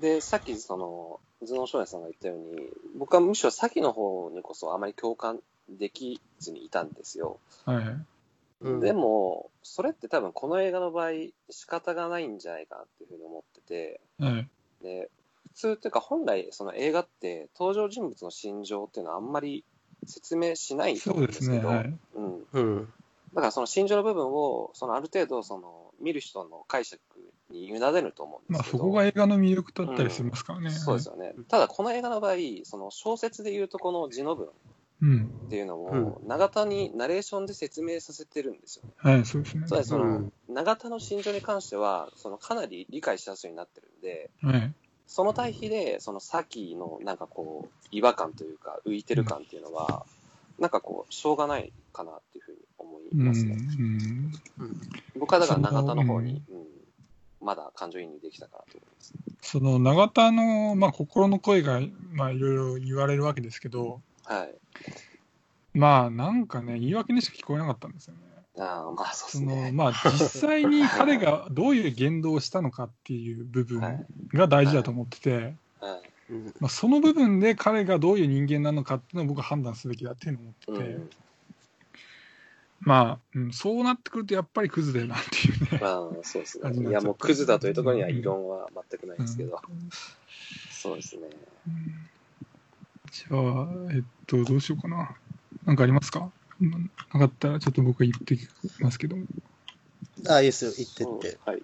[0.00, 7.38] で、さっきその、頭脳少年さんが言ったように、僕はむしろ先の方にこそあまり共感できずにいたんですよ。
[8.80, 11.10] でも、それって多分この映画の場合
[11.50, 14.48] 仕方がないんじゃないかなっていうふうに思ってて、はい
[14.82, 15.10] で、
[15.48, 19.64] 普通っていうか本来その映画って登場人物の心情っていうのはあんまり
[20.06, 21.64] 説明しないとそ思うんでけど、うね。
[21.64, 22.46] はいうん。
[22.52, 22.92] うん。
[23.34, 27.00] だからその心情の部分を、そのある程度その見る人の解釈
[27.50, 28.84] に委ねると思うんまあですけど。
[28.84, 30.70] そこが映画の魅力だったりしますからね。
[30.70, 31.34] そうですよね。
[31.48, 34.52] ただこの映画の場合、その小説でいうとこの字の文うん。
[35.02, 38.84] っていうのを、永田にナレーションで説明させてるんですよ。
[38.98, 39.66] はい、そうですね。
[39.84, 44.74] その、うん永田の心情に関しては、そのかなり理解しやすいようになってるんで、はい。
[45.06, 50.04] その対比で、そのさきのなんかこう、違和感というか、浮いてる感っていうのは、
[50.58, 53.20] なんかこう、しょうがないかなっていうふうに思いうん。
[53.22, 53.54] うますね。
[53.54, 54.32] ん。
[55.18, 56.62] 僕はだから永田の方に、うん
[57.44, 59.14] まだ感情移入できたかなと思います。
[59.42, 61.80] その永田の、まあ、心の声が、
[62.12, 64.54] まあ、いろいろ言われるわけですけど、はい。
[65.74, 68.20] まあ、なんかね、言い訳にしか聞こえなかったんですよね。
[68.58, 69.72] ああ、まあそうですその、ね。
[69.72, 75.52] まあ、実際に彼がどういう言動をしたのかっていう部分はいが大事だと思ってて、はい。
[76.30, 81.10] うんまあ、その部分で彼がどういう人間なのかっていうのを僕は判断すべきだっていうのをう思ってて、ん。
[82.80, 85.78] まあ、うん、そうなってくるとやっぱりクズだよなっていうね。
[85.80, 86.90] まあ、そうですね。
[86.90, 89.90] いや、もうクズだというところには異論は全くないですけど、うん
[90.70, 91.28] そうですね。
[93.12, 95.14] じゃあ、えっと、どうしようかな。
[95.66, 96.30] なんかありますか？
[96.62, 98.48] うんなかったらちょっと僕は言ってき
[98.80, 99.26] ますけども。
[100.30, 101.38] あ、いいですよ、言ってって。
[101.44, 101.62] はい。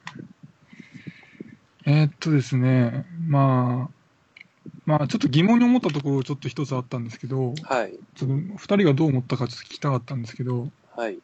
[1.87, 7.99] えーっとですね、まあ、まあ、ちょっと疑問に思ったところちょっと一つあったんですけど、はい。
[8.15, 11.19] ちょっと二人がどう思ったかちょっと聞きたかったんですけど、はい。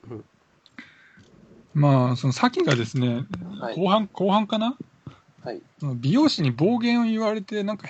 [1.75, 3.27] まあ、そのさきがですね、
[3.61, 4.79] はい後半、後半かな？
[5.43, 5.61] はい。
[5.97, 7.89] 美容師に暴言を言われて、なんか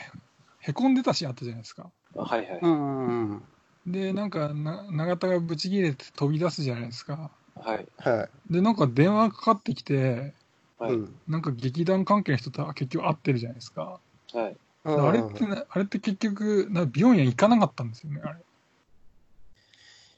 [0.59, 1.91] へこんでたシーンあったじゃないですか。
[2.17, 2.59] はいはい。
[2.61, 3.43] うんうん
[3.87, 7.31] で、なんかな、永田がブチ切れて飛び出すじゃないですか。
[7.55, 7.87] はい。
[7.99, 10.33] はで、なんか電話かかってきて、
[10.81, 10.83] い。
[10.83, 10.93] はい。
[10.93, 13.99] うんなんか劇団関係の人と結局会ってるじゃないですか。
[14.35, 14.57] はい。
[14.85, 18.41] あれってね、あれって結局、な病院行かなかったんですよね、あれ。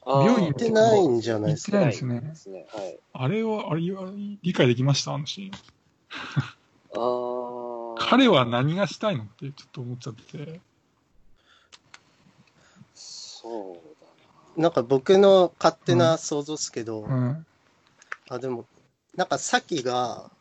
[0.05, 1.77] あー病院行ってないんじゃないですか。
[1.77, 2.65] 行ってないですねですね。
[2.73, 2.99] はい。
[3.13, 5.51] あれは、あれは理解できました、あのシーン。
[6.93, 10.59] あー彼は何がしたいのってちょっと思っちゃって。
[13.47, 14.05] そう
[14.55, 17.45] だなんか僕の勝手な想像ですけど、うん。
[18.29, 18.65] あ、でも、
[19.15, 20.31] なんかさきが、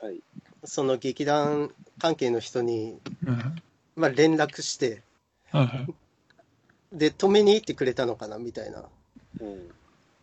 [0.00, 0.08] な。
[0.08, 0.20] はい。
[0.64, 3.62] その劇団関係の人に、うん。
[3.96, 5.02] まあ、連絡して。
[6.92, 8.84] で、止めに行ってくれたのかなみたいな。
[9.40, 9.70] うん。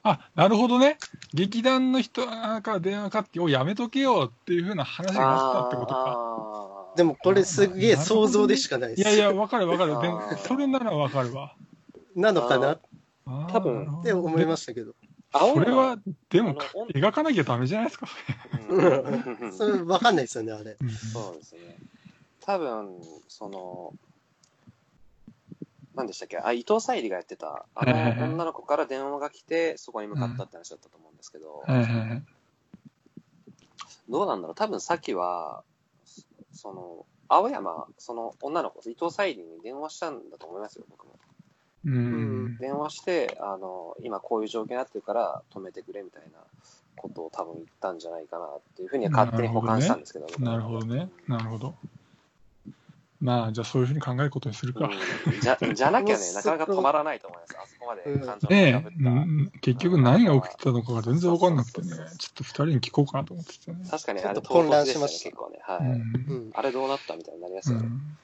[0.03, 0.97] あ、なるほどね。
[1.33, 6.03] 劇団の人から電話かかって、おいやめとけよっていうふうな話があったってことか。
[6.91, 9.01] かでもこれすげえ想像でしかないです。
[9.01, 10.37] いやいや、わかるわかる。
[10.37, 11.55] それならわかるわ。
[12.15, 12.79] なのかな？
[13.51, 14.03] 多分なるほど。
[14.03, 14.93] て思いましたけど。
[15.31, 15.97] それは、
[16.29, 16.55] でも
[16.93, 18.15] 描かなきゃダメじゃないですか、そ
[18.75, 19.01] れ
[19.41, 19.51] うん。
[19.57, 20.77] それわかんないですよね、あれ。
[20.79, 20.89] うん。
[20.91, 21.77] そうですね。
[22.41, 23.93] 多分、その、
[25.95, 26.37] 何でしたっけ？
[26.37, 31.63] あ、伊藤沙莉がやってた、あの女の子から電話が来て、そこに向かったって話だったと思うんですけど、
[34.09, 34.55] どうなんだろう？
[34.55, 35.63] 多分さっきは、
[36.51, 41.17] その、青山、その女の子、伊藤沙莉に電話したんだと思いますよ、僕も。
[41.85, 42.57] うん。
[42.57, 46.39] 電話して、あの、今こういう状況になってるから止めてくれみたいな
[46.95, 50.27] ことを多分言ったんじゃないかなっていうふうには勝手に保管したんですけど。
[50.39, 51.09] なるほどね。
[51.27, 51.75] なるほど。
[53.19, 54.85] まあ、じゃあそういうふうに考えることにするか。
[54.85, 57.57] うんじゃ、じゃなきゃね、 なかなか止まらないと思います。
[57.57, 59.25] あそこまで感情が
[59.61, 63.77] 結局何が起きてたのかが全然わかんなくてね、ちょっと二人に聞こうかなと思っててね。
[63.89, 65.59] 確かにあれちょっと混乱しました結構ね。
[65.61, 65.79] はい。
[65.79, 66.51] うんうん。
[66.53, 67.87] あれどうなったみたいになりますよね。
[67.87, 68.17] うん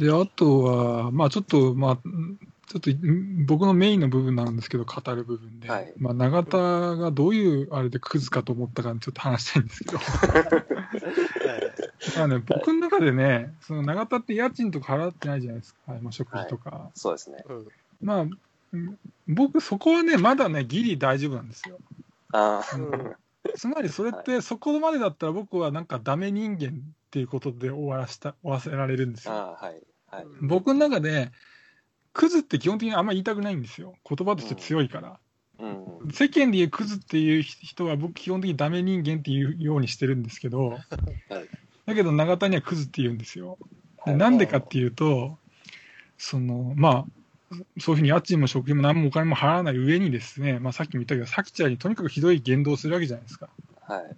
[0.00, 9.98] で、あとは、まあちょっと、まあ、ちょっとん僕のメインの部分なんですけど、語る部分で、はいまあ永田がどういうあれでクズかと思ったかにちょっと話したいんですけど、
[12.16, 16.90] まあね、僕の中でね、その永田って家賃とか払ってないじゃないですか、まあ、食費とか。
[16.94, 17.44] そうですね。
[17.48, 17.66] うん
[18.00, 21.76] まあ、うん僕そこはね、まだね、ギリ大丈夫なんですよ。
[22.32, 23.14] ああ、うん
[23.56, 26.72] つまりそれって、そこまでだったら僕はなんかダメ人間っ
[27.10, 29.34] ていうことで終わらした、終わせられるんですよ。
[29.34, 29.82] ああ、はい。
[30.10, 30.26] はい。
[30.40, 31.30] 僕の中で、
[32.12, 33.94] クズって基本的にあんま言いたくないんですよ。
[34.08, 35.18] 言葉として強いから。
[35.60, 36.12] うん。
[36.12, 40.78] 世間で言うクズっていう人は僕基本的にダメ人間っていうようにしてるんですけど、
[41.86, 43.58] だけど永田にはクズって言うんですよ。
[44.06, 45.38] でなんでかっていうと、
[46.18, 47.04] その、まあ、
[47.78, 53.48] そういうふうに家賃も食費も何もお金も払わない上にですね、まあさっきも言ったけど、さきちゃんにとにかくひどい言動をするわけじゃないですか。
[53.82, 54.16] はい。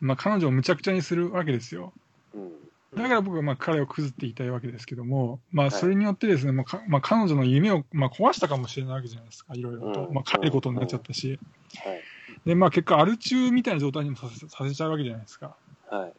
[0.00, 1.92] まあ彼女をむちゃくちゃにするわけですよ。
[2.34, 2.52] うん。
[2.94, 10.06] だから僕はまあ彼をクズって言いたいわけですけども、まあいそれによってですね、まあかまあ、彼女の夢をまあ壊したかもしれないわけじゃないですか、いろいろと。
[10.08, 11.38] うんまあ帰ることになっちゃったし。
[11.76, 12.02] はい。
[12.44, 15.56] で、まあ結果アル中みたいな状態にもさせさせちゃうわけじゃないですか。
[15.90, 16.12] はい。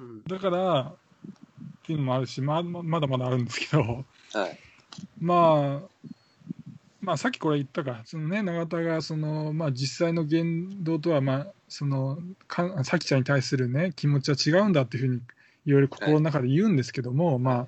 [0.00, 4.58] うんだから、っていうのもあるし、まあ、ままだまだあるんですけど、はい。
[5.20, 6.08] まあ、
[7.00, 15.22] まあさっきこれ言ったか、そのね、永田がその、まあ、実際の言動とは、まあ、そのか、さきちゃんに対するね、気持ちは違うんだっていうふうに、
[15.66, 17.66] いろいろ心の中で言うんですけども、まあ、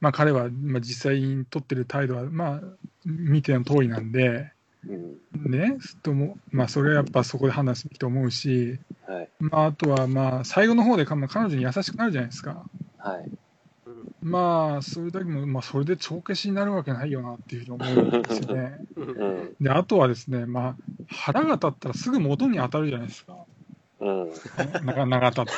[0.00, 2.60] まあ彼は、まあ、実際に取ってる態度は、まあ、
[3.04, 4.52] 見ての通りなんで、
[4.86, 5.50] うん。
[5.50, 9.28] ね、ともまあ、それはやっぱそこで判断すべきと思うし、はい。
[9.38, 12.64] まあ、あとは、まあ、最後の方でか、まあ、彼女に優しくなるじゃないですか。
[12.98, 13.30] はい。
[14.22, 18.78] まあ、それだけも、まあ、それで帳消しになるわけないよなっていうふうに思うんですよね。
[19.60, 20.76] で、あとはですね、まあ、
[21.08, 23.36] 腹が立ったらすぐ元に当たるじゃないですか。
[24.00, 24.30] うん。
[24.84, 25.52] 長長田って。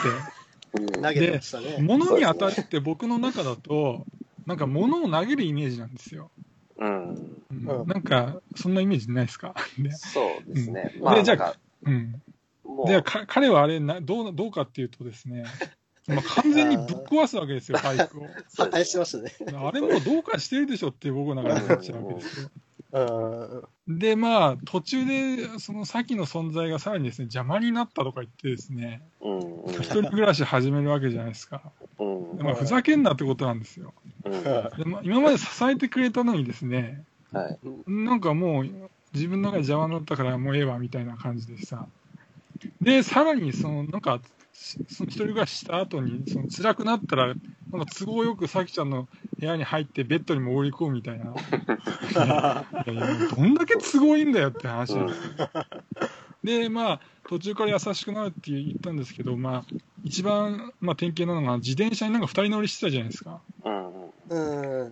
[0.74, 1.78] うん投げてましたね。
[1.81, 4.04] 物に当たるって僕の中だと、
[4.46, 6.31] なんか物を投げるイメージなんですよ。
[6.78, 7.42] うん。
[7.87, 9.54] なんか、そんなイメージないですか？
[9.78, 10.92] で、そうですね。
[10.96, 12.22] うんまあ、でじゃあうん。
[12.64, 15.44] もう、で、か彼はあれなどう、どうかっていうとですね、
[16.09, 18.26] まあ、完全にぶっ壊すわけですよ、バイクを。
[18.57, 19.59] 破壊してましたね。
[19.59, 22.50] あれもうどうかしてるでしょって僕の中で思っちゃうわけですよ。
[22.93, 23.99] うん。
[23.99, 29.63] で、まあ、途中で、その先の存在がさらにですね、邪魔になったとか言ってですね、うん。
[29.63, 29.73] うん。
[29.73, 31.63] 一人暮らし始めるわけじゃないですか。
[31.99, 32.43] うん。
[32.43, 33.95] まあ、ふざけんなってことなんですよ。
[34.25, 34.33] うん。
[34.43, 37.59] でまあ、今まで支えてくれたのにですね、はい。
[37.87, 41.87] なんかもう、自分の中で邪魔になったからもうええわ、みたいな感じでさ。
[42.81, 44.23] で、さらに、その、なんか、し
[44.88, 49.09] その一人暮らしした後に、その辛くなったら、なんか都合よくさきちゃんの
[49.40, 51.27] 部屋に入ってベッドにもり込むみたいな。
[51.27, 51.29] い
[52.87, 55.50] やいやどんだけ都合いいんだよって話なんですよ。
[56.42, 59.65] で、まあ、途中から優しくなるって言ったんですけど、まあ、
[60.04, 63.40] 一番、まあ、典型なのが、自転車になんか二人乗りしてたじゃないですか。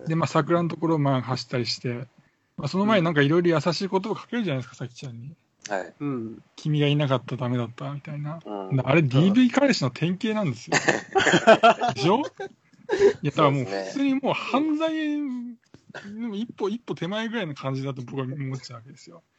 [0.06, 2.06] で、まあ、桜のところをまあ走ったりして、
[2.56, 5.34] まあ、その前になんかいろいろ優しい言葉かけるじゃないですか、さきちゃんに。
[5.68, 5.94] はい。
[6.00, 6.42] うん。
[6.56, 8.40] 君がいなかったらダメだったみたいな。
[8.44, 8.80] うん。
[8.84, 10.76] あれ DV 彼氏の典型なんですよ。
[11.94, 12.18] でしょ？
[13.22, 14.92] いや、だからもう普通にもう犯罪
[16.04, 19.16] の一歩一歩手前ぐらいの感じだと僕は思っちゃうわけですよ。
[19.16, 19.36] うん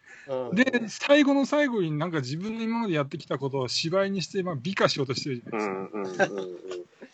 [0.53, 5.73] で、最後の最後になんか自分の今までやってきたことを芝居にして、まあ、美化しようとしてるじゃないですか。
[5.73, 6.57] うんうんうんうん。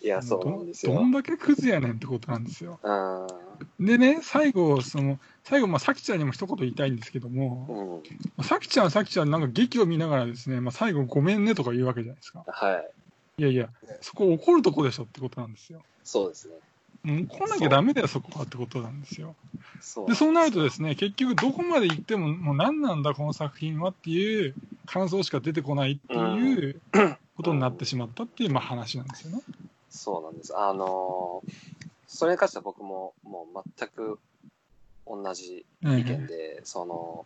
[0.02, 0.94] いや、そうなんですよ。
[0.94, 2.80] どどんだけクズやねんってことなんですよ。
[2.82, 3.86] うん。
[3.86, 8.02] でね、最後、その、最後、まあ、さきちゃんにも一言言いたいんですけども、
[8.38, 8.44] うん。
[8.44, 12.44] さきちゃんはさきちゃんなんか劇を見ながらですね、まあ、最後ごめんねとか言うわけじゃないですか。
[12.48, 12.92] はい。
[13.38, 13.70] いやいや、
[14.02, 15.82] そこ怒るとこでしょってことなんですよ。
[16.04, 16.56] そうですね。
[17.04, 19.36] もう怒んなきゃダメだよ、そこはってことなんですよ。
[19.82, 20.08] そう。
[20.08, 26.82] で、そうなるとですね、結局どこまで行っても、もう何なんだ、この作品はっていう感想しか出てこないっていう
[27.36, 29.42] ことになってしまったっていう、まあ、話なんですよね。
[29.90, 30.58] そうなんです。
[30.58, 31.54] あのー
[32.14, 34.20] それに関しては僕ももう全く
[35.08, 37.26] 同じ意見で、その、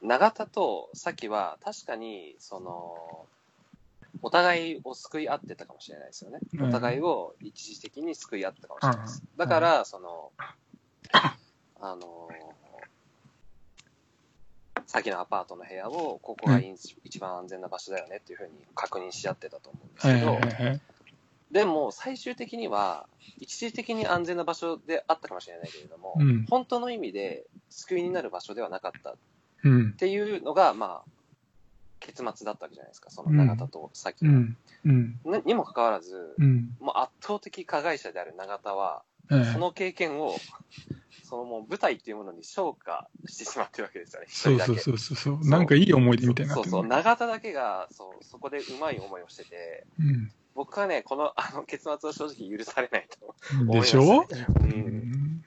[0.00, 3.26] 永田と咲は確かに、その、
[4.22, 6.38] お互いを救い合ってたかもしれないですよね。
[6.54, 9.22] うんお互いを一時的に救い合ったかもしれないです。
[9.22, 10.32] うんだから、その、
[11.80, 20.80] あのー、先のアパートの部屋を、ここが一番安全な場所だよねっていうふうに確認し合ってたと思うんですはいけど。
[21.50, 23.06] でも、最終的には、
[23.38, 29.14] 一時的に安全な場所であったかもしれないけれども、うん本当の意味で救いになる場所ではなかったっ
[29.64, 29.92] うん。
[29.94, 31.10] ていうのが、まあ、
[32.04, 34.56] 結末だったわけじゃないですか、その永田とさっきの、うん。
[34.84, 35.20] うん。
[35.24, 36.70] なにもかかわらず、うん。
[36.80, 40.36] もう圧倒的加害者である永田は、はいその経験を、
[41.24, 44.26] そのもう舞台っていうものに昇華してしまってるわけですよね。
[44.28, 45.48] そうそうそうそうそう。
[45.48, 54.26] なんかいい思い出みたいになそうそう、永田だけが、そう、そこでうまい思いをしてて、うん僕はね、この、あの、結末は正直許されないと思いまでしょう。
[54.60, 55.42] うんん。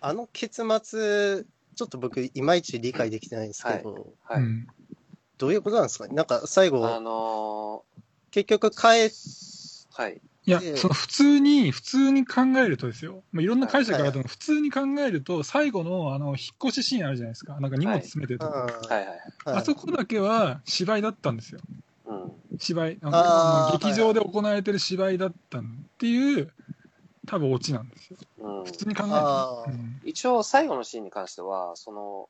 [0.00, 4.42] あの結末、ちょっと僕、いまいち理解できてないんですけど、はい。
[4.42, 4.66] うん
[5.38, 6.06] どういうことなんですか？
[6.08, 7.84] ねなんか最あ後、の
[8.30, 10.20] 結局帰っー、はい。
[10.46, 13.22] いやで、その普通に、普通に考えるとですよ。
[13.32, 16.36] まあ、いろんな解釈があると思う普通に考えると、最後の、あの、引っ
[16.68, 17.60] 越しシーンあるじゃないですか。
[17.60, 19.06] なんか荷物詰めてるとこ、うんはいはい。
[19.06, 19.18] はい
[19.58, 21.60] あそこだけは芝居だったんですよ。
[22.06, 22.32] うん。
[22.58, 22.98] 芝居。
[23.02, 25.62] あのあー劇場で行われてる芝居だったっ
[25.98, 26.52] ていう、
[27.26, 28.18] 多分オチなんですよ。
[28.38, 29.70] うん普通に考えるあーと。
[29.70, 32.28] うん一応、最後のシーンに関しては、その、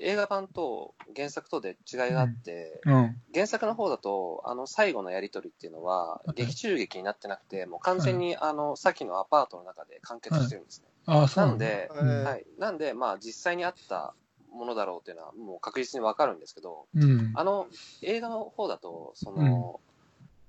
[0.00, 3.16] 映画版と原作とで違いがあって、うん。
[3.32, 10.88] 原作の方だと、あの、最後のやりとりっていうのは、い劇中劇になってなくて、もう完全に、あの、さっきのアパートの中で完結してるんですね。
[11.06, 11.66] ああ、そうなんだ。
[11.66, 12.46] なんで、うんはい。
[12.58, 14.14] なんで、まあ、実際にあった
[14.52, 17.32] ものだろうっていうのは、もう確実にわかるんですけど、うん。
[17.34, 17.66] あの、
[18.02, 19.80] 映画の方だと、その、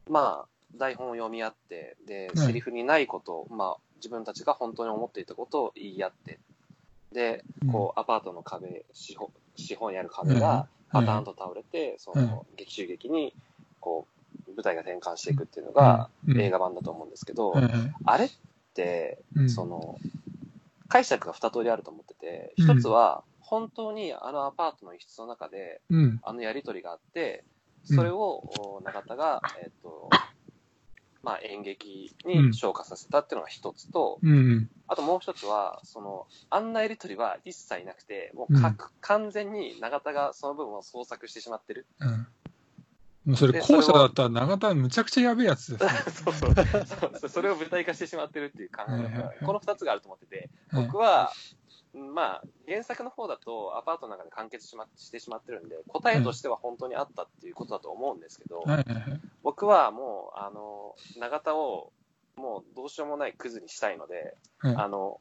[0.10, 6.40] まあ、台本を読み合って、で、はいセリフにないことを、まあ、自分たちが本当に思っていたことを言い合って、
[7.12, 13.34] で、こう、アパートの壁、四方四方にある壁がパターンと倒れて、その、劇中劇に、
[13.80, 14.08] こ
[14.48, 16.42] う、舞台が転換していくっていうのが、うん。
[16.42, 17.54] 映画版だと思うんですけど、
[18.06, 18.32] あれっ
[18.74, 19.50] て、うん。
[19.50, 19.98] その、
[20.88, 22.78] 解釈が二通りあると思ってて、うん。
[22.78, 26.20] 一つは、本当にあのアパートの一室の中で、うん。
[26.24, 27.44] あのやりとりがあって、
[27.84, 30.10] それを、お永田が、えっ、と、
[31.24, 34.70] まあ、演劇に昇華させたっていうのが一つと、うん。
[34.88, 41.86] あともう一つは、その、あんなやりとりは一切なくて、もうか、うん完全に永田がその部分を創作してしまってる。
[42.00, 42.28] うん。
[43.26, 45.92] もうそれ、で後者だったら永田むちゃくちゃやべえやつですね。
[46.12, 46.56] そうそう
[47.20, 47.30] そう。
[47.30, 51.32] それを舞台化してしまってるっていう考えはいはいはいが、この二つがあると思ってて、はい僕は、
[51.94, 58.64] まあ、原作の方だとアパートの中で完結し,、ま、してしまってるんで、答えとしては本当にあったっていうことだと思うんですけど。
[59.44, 61.92] 僕はもう、あの、永田を、
[62.38, 65.20] もうどうしようもないクズにしたいので、はいあの、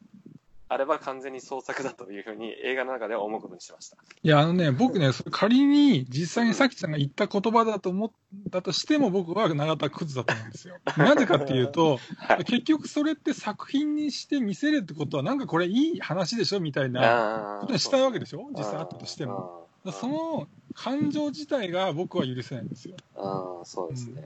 [0.73, 3.97] あれは完全に創作だというふうに映画の中では思うことにしました。
[4.23, 8.11] いや、あのね、僕ね、仮に実際にさきちゃんが言った言葉だと思っ
[8.51, 10.77] たとしても、僕は永田はクズだと思うんですよ。
[10.97, 18.49] なぜかっていうと、はい結局それって作品にして見せるってことは、なんかこれいい話でしょみたいなあことにしたいわけでしょ？
[18.57, 19.67] 実際あったとしても。
[19.91, 22.95] その感情自体が僕は許せないんですよ。
[23.17, 24.23] うん、そうですね。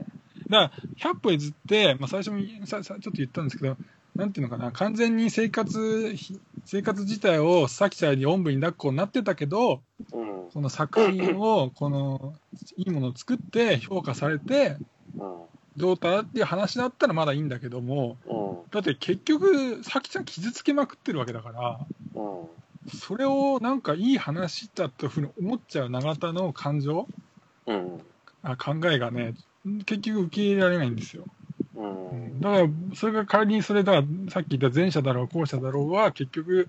[0.48, 0.72] だか
[1.04, 3.76] ら、100歩譲って、まあ、最初にささちょっと言ったんですけど、
[4.16, 12.34] なんていうのかな、完全に生活、ひ生活自体をさきちゃんにおんぶに抱っこになってたけど、うん、この作品を、この、
[12.76, 14.78] いいものを作って評価されて、
[15.18, 15.36] うん、
[15.76, 22.46] どうだっていう話だったらまだいいんだけども、うん、だって結局、さきちゃん傷つけまくってるわけだから、うん。
[22.98, 27.06] それをなんかいい話だというふうに思っちゃう永田の感情、
[27.66, 28.00] うん。
[28.42, 29.34] あ考えがね、
[29.84, 31.24] 結局受け入れられないんですよ。
[31.76, 32.40] うん。
[32.40, 36.68] だから、それが仮にそれだ、さっき言った前者だろう、後者だろうは、結局、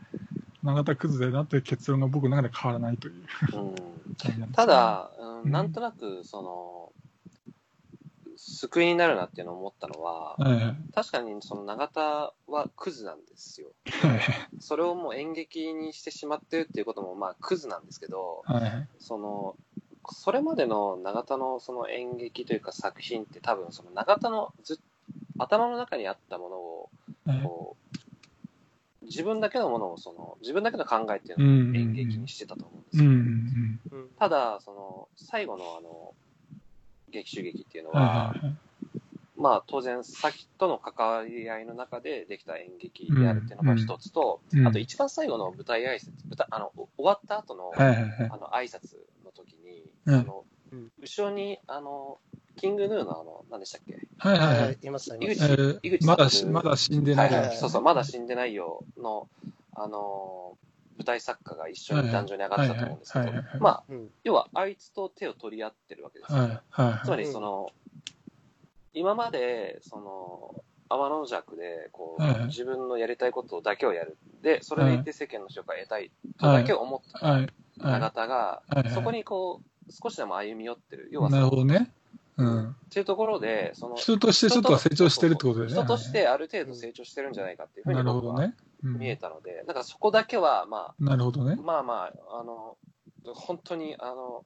[0.63, 3.13] 永田クズだよなという結論が僕の中で変わらないという。
[3.53, 3.75] うん。
[4.53, 6.91] た、だ、ううんん、なんとなく、その、
[8.37, 13.67] 救いになるなっていうのを思ったのは、はいはい確かにその永田はクズなんですよ。
[13.85, 14.19] はい
[14.59, 18.87] それをもう演劇にしてしまってるっていうこともまあクズなんですけど、はい。
[18.97, 19.55] その、
[20.09, 24.79] それまでの永田のその演劇というか作品って多分その永田のず
[25.37, 26.89] 頭の中にあったものを
[27.25, 27.97] はいこう
[29.07, 33.09] 自分だけのものをその自分だけの考えっていうのを演劇にしてたと思うんですよ。
[33.09, 33.15] うん
[33.91, 36.13] うんうんただその最後のあの
[37.09, 37.95] 劇中劇っていうのうん。
[37.95, 38.35] は。
[39.37, 48.11] まあ当然先との関わり合いの中でできた演劇であるっていうのが一つと、うんうんあと一番最後の舞台挨拶、舞台あのお終わった後の、はいはいはい。
[48.31, 52.17] あの挨拶の時に、うんあのうん後ろにあの
[52.57, 53.97] キングヌーのあの何でしたっけ？
[54.17, 54.87] はいはいははいい。
[54.87, 57.31] いました、井口井口まだまだ死んでない。
[57.33, 59.27] はいはいそうそうまだ死んでないよの
[59.75, 60.57] あの
[60.97, 66.39] 舞台作家が一緒に壇上に上がってたと思うんですけどはいはいはいはい、まあうん要はあいつと手を取り合ってるわけですよ。
[66.39, 66.61] はいはい
[67.05, 67.23] つまはい。
[67.23, 67.69] りその、
[68.93, 70.55] 今までその
[70.89, 77.47] 天の弱でこう、はいはい自分のやりたいことだけをやるでそれでいて世間の評価を得たいとだけ思ってたはい
[77.79, 81.29] 永は田が、いはいそこにこう少しでも歩み寄ってる要い。
[81.29, 81.91] なるはそのほどね。
[82.37, 82.69] うん。
[82.69, 85.73] っていうところでその人としてちょっとは成長してるってことだよね。
[85.73, 88.51] 人としてある程度成長してるんじゃないかっていうふうなに僕は
[88.83, 91.61] 見えたので、なんかそこだけはまなるほどねあ。
[91.61, 92.77] まあまああの
[93.33, 94.45] 本当にあの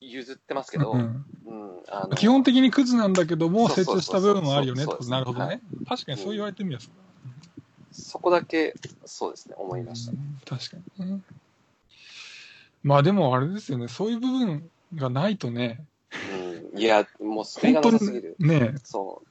[0.00, 5.10] 譲ってますけど、ううんんあの基本的にクズなんだけども、成長した部分もあるよねってこと。
[5.10, 5.60] なるほどねはい。
[5.86, 6.90] 確かにそう言われてみやす
[7.92, 8.74] そこだけ
[9.04, 10.12] そうですね思いました。
[10.56, 11.20] 確かにね。
[12.82, 15.84] まあでもあれですよね、そういう部分がないとね、
[16.32, 16.39] うん、
[16.74, 18.36] いや、もう救いがすぎる。
[18.38, 19.22] ね、そ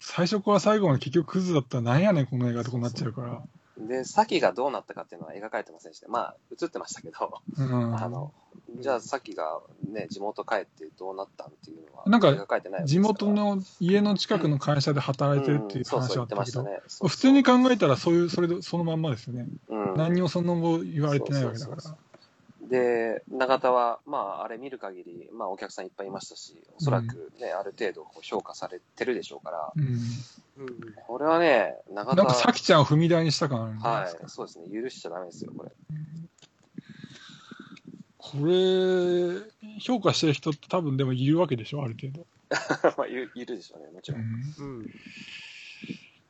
[0.00, 3.42] 最初から最後まで結局クズだったらなんやねん、この映画とこになっちゃうから。
[3.78, 3.88] う。
[3.88, 6.08] で、サキがどうなったかっていうのは描かれてませんでした。
[6.08, 8.32] まあ、映ってましたけど、うんあの、
[8.78, 16.64] じゃあサキがね、地元帰ってどうなったんっていうのは、なんか描かれてないわけ地元の家の近くの会社で働いてるっていう話はあったけど、
[17.08, 19.46] 普通に考えたらそういう、それで、そのまんまですよね。
[19.68, 22.03] うん、何にもその後言われてないわけだからそうそう。
[22.68, 29.84] で、永田は、まあ、あれ見る限り、まあ、お客さんいっぱいいましたし、おそらくね、ある程度こう評価されてるでしょうから、うん。
[29.84, 35.70] うんこれはね、永田なんか、さきちゃんを踏み台にした感あるんじゃないはいですか。、そうですね、許しちゃダメですよ、これ。
[38.18, 42.26] これ、評価してる人って多分でもいるわけでしょ、ある程度。
[42.96, 44.20] まあ、いるでしょうね、もちろん。
[44.20, 44.86] うんうん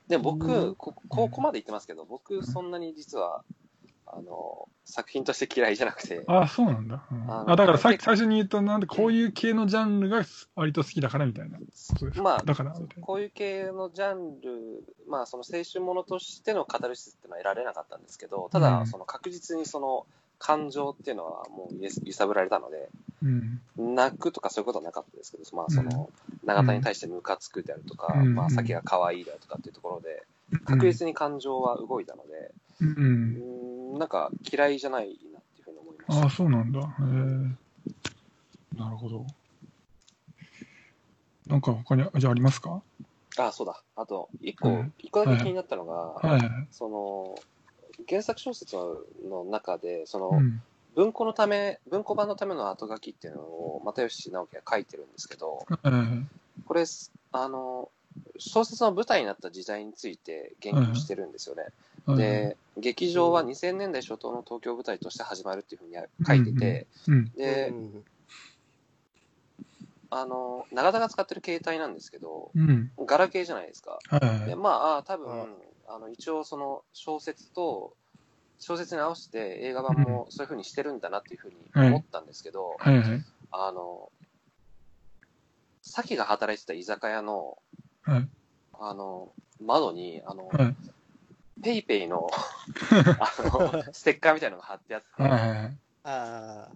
[0.09, 3.43] で、う僕、んこここまで言ってますけど、僕、そんなに実は、
[4.07, 7.05] あの、作品として嫌いじゃなくて、あそうなんだ。
[7.11, 10.25] うんあだからさ最初に言った、なんでこういう系のジャンルが
[10.55, 11.59] 割と好きだからみたいな。
[12.23, 12.75] まあだから。
[13.01, 20.07] こういう系のジャンル、まあ、その青春ものとしてのカタルシスっていうのは得られなかったんですけど、ただ、うんその確実にその
[20.39, 22.89] 感情っていうのはもう揺揺さぶられたので、
[23.23, 23.95] うん。
[23.95, 26.11] 泣くとかそういうことはなかったですけど、まあ、その、
[26.45, 30.23] 永田に対してムカつくであるとか、うんまあ、先が可愛いであるとかっていうところで、
[30.65, 32.51] 確実に感情は動いたので、
[32.81, 32.89] うん。
[32.89, 32.95] う。
[32.97, 33.35] うんん、
[33.99, 36.27] なんか嫌いじゃないなっていうふうに思いました。
[36.27, 36.81] あそうなんだ。
[36.81, 36.85] へ
[38.77, 38.79] え。
[38.79, 39.25] なるほど。
[41.47, 42.83] なんか他に、じゃあありますか？
[43.37, 43.83] あ、そうだ。
[43.97, 46.69] あと、一個、うん一個だけ気になったのが、はいはい。
[46.71, 47.35] その、
[48.09, 50.63] 原作小説の中で、その、うん。
[50.95, 56.27] 文庫のため、文庫版のための後書きっていうのを、又吉直樹が書いてるんですけど、はいはい
[56.67, 56.85] これ、
[57.33, 57.91] あの、
[58.39, 61.65] 小説の舞台になった時代について言及してるんですよね。
[62.07, 62.19] はい。
[62.19, 65.97] で、劇場は2000年代初頭の東京舞台として始まるっていうふうに
[66.27, 67.31] 書いてて、うん。
[67.33, 68.05] で、うん
[70.11, 72.93] あの、永田が使ってる携帯なんですけど、うん。
[73.05, 73.99] ガラケーじゃないですか。
[74.47, 75.47] で、まあ、あ多分、うん
[75.89, 77.95] あの、一応その小説と、
[78.61, 83.25] 小説に合わせて映画版もそういう風にしてるんだなっていう風に思ったんですけど、はいはい。
[83.51, 84.11] あの、
[85.83, 87.59] さきが働いてた居酒屋の、
[88.05, 88.29] はい。
[88.81, 90.77] あの、窓に、あの、はい。
[91.63, 92.29] ペイペイの、
[93.19, 95.79] あの、ステッカーみたいなのが貼ってあって、はいはいはい。
[96.05, 96.73] ああ、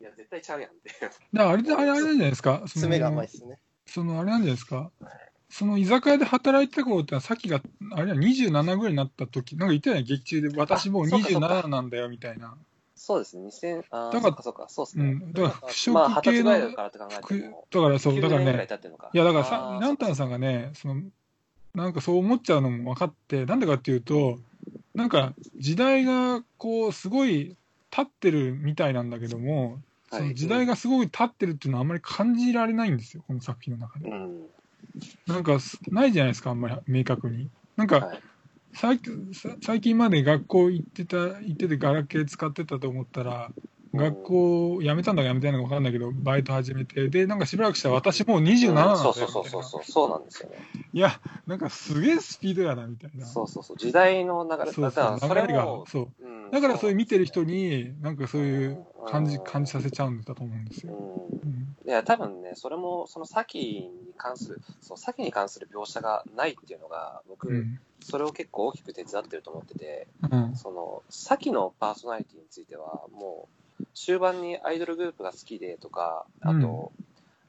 [0.00, 0.90] いや、絶対ちゃうやんって。
[1.32, 2.56] だあれで、あれあれなんじゃないですか？
[2.58, 3.58] その爪が甘いですね。
[3.86, 4.90] そのあれなんじゃないですか？
[5.50, 7.60] その居酒屋で働いてた頃ってのは、さっきが、
[7.92, 12.56] あれは27ぐらいになった時、なんか言ってたよね、劇中で、私もうあそうかそうか27なんだよ、みたいな。
[13.02, 15.04] そうですね、2000、あーだからそうかそうですね。
[15.04, 15.32] うん。
[15.32, 18.78] だから、不まあ、織系の、からって考えくても、だからそう、だから9年ぐらいね。
[19.14, 21.00] いや、だからあさ、ーランタンさんがね、その、
[21.74, 24.38] なんかそう思っちゃうのも分かって、なんでかっていうと、
[24.94, 27.56] なんか時代がこう、すごい
[27.88, 29.80] 経ってるみたいなんだけども、
[30.12, 34.10] その時代がすごい経ってるっていうのはあんまり感じられないんですよ、この作品の中で。
[34.10, 34.46] うん。
[35.26, 37.48] なんかす、ないじゃないですか、あんまり明確に。
[37.76, 38.20] なんか、はい。
[38.72, 39.00] 最
[39.60, 43.50] 最近まで学校行ってた、行っててガラケー使ってたと思ったら、
[43.92, 50.56] 学校辞めたんだか辞めてないのか分かんないけど、バイト始めて、で、なんかしばらくしたら私もう27なんだよそうそうそうそうそう、そうなんですよね。
[50.92, 53.26] いや、なんかすげえスピードやな、みたいな。
[53.26, 56.24] そうそうそう、時代の流れ、そうそう流れがも、、そう。
[56.24, 61.29] うんだからそういう見てる人に、なんかそういう感じ、うん感じさせちゃうんだと思うんですよ。
[61.90, 62.04] うんうん。
[62.04, 67.80] いや、多分ね、それも、その先に関する、そう、先に関する描写がないっていうのが、僕、うん。
[68.02, 70.56] それを結構大きく手伝ってると思ってて、うん。
[70.56, 73.48] その、先のパーソナリティについては、も
[73.80, 76.92] う、終盤にアイドルグループが好きでとか、あと、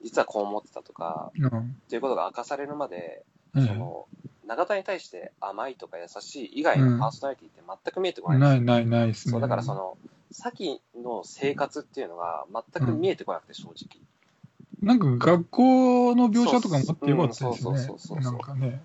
[0.03, 1.47] 実はこう思ってたとか、うん。
[1.47, 1.51] っ
[1.89, 3.23] ていうことが明かされるまで、
[3.53, 4.07] うんその、
[4.47, 8.61] 永田に対して甘いとか優しい以外のパーソナリティって全く見えてこないんですよ。
[8.61, 9.31] ないないないですね。
[9.31, 9.97] そう、だからその、
[10.31, 14.01] 先の生活っていうのが全く見えてこなくて、正直。
[14.81, 18.19] なんか学校の描写とかもあってよかったですねそうそうそう。
[18.19, 18.81] なんかね。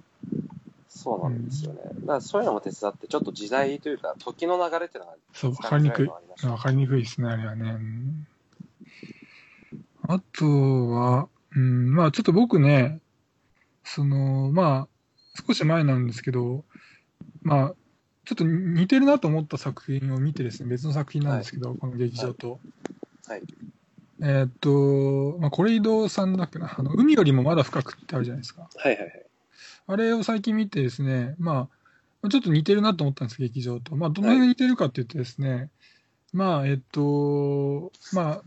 [0.88, 1.80] そうなんですよね。
[1.84, 6.11] だからそういうのも手伝って、ちょっと時代というか、時の流れっていうのがそう、わかりにくい。
[6.40, 7.70] 伝わかりにくいですね、あれはね。
[7.70, 8.26] うん
[10.09, 10.47] あと
[10.90, 13.01] は、うん、まあちょっと僕ね、
[13.84, 16.64] その、まあ、少し前なんですけど、
[17.42, 17.74] まあ、
[18.24, 22.61] ちょっと似てるなと思った作品を見てですね、別の作品なんですけど、この劇場と。
[23.26, 23.42] はい。
[24.20, 28.68] えーっと、まあ、これ移動さんだっけな、あの、海よりもまだ深くってあるじゃないですか。
[28.76, 29.26] はいはいはい。
[29.88, 31.68] ああれを最近見てですね、ま
[32.22, 33.94] あ、ちょっと似てるなと思ったんです、劇場と。
[33.94, 35.70] まあ、どの辺が似てるかっていうとですね、
[36.32, 38.42] まあ、えっと、まあ、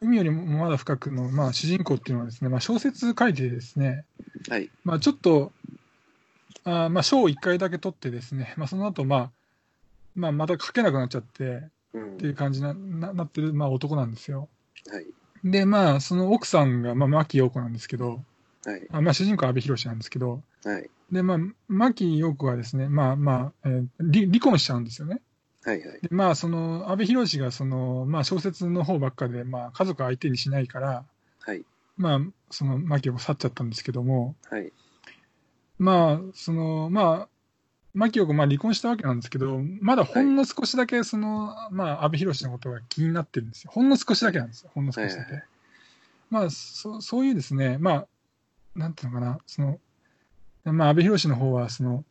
[0.00, 4.04] 海よりもまだ深くの、まあ、主人公っていうのはですね、まあ、小説書いてですね、
[4.48, 4.70] はい。
[4.84, 5.52] まあ、ちょっと、
[6.64, 9.30] あーまあ、賞を1回だけ取ってですね、まあ、その後、まあ、
[10.14, 11.62] まあ、また書けなくなっちゃって
[11.92, 14.48] うんっていう感じなななってる、まあ、男なんですよ。
[14.90, 15.06] はい。
[15.44, 18.22] で、まあ、その奥さんが、まあ、牧陽子なんですけど、
[18.64, 18.86] はい。
[18.90, 20.90] あまあ、主人公は阿部寛なんですけど、はい。
[21.12, 25.20] で、まあ、牧陽子はですね、まあまあ、えー離離婚しちゃうんですよね。
[25.62, 26.00] はいはい。
[26.00, 31.04] でまあ、その、阿部寛が、その、まあ、小説の方ばっかで、まあ、家族相手にしないから、
[31.40, 31.64] はい。
[31.96, 32.20] まあ、
[32.50, 34.72] その、牧陽子去っちゃったんですけども、はい。
[35.78, 37.28] まあ、その、まあ、
[37.96, 43.70] 牧陽子、まあ、離婚したわけなんですけど、まだほんの少しだけ、その、まあ、阿部寛のことが気になってるんですよ。
[43.72, 44.70] ほんの少しだけなんですよ。
[44.74, 45.24] ほんの少しだけ。
[45.24, 45.44] はいはい
[46.28, 48.06] まあ、そそういうですね、まあ、
[48.74, 49.80] なんていうのかな、その、
[50.64, 52.04] まあ、阿部寛の方は、その、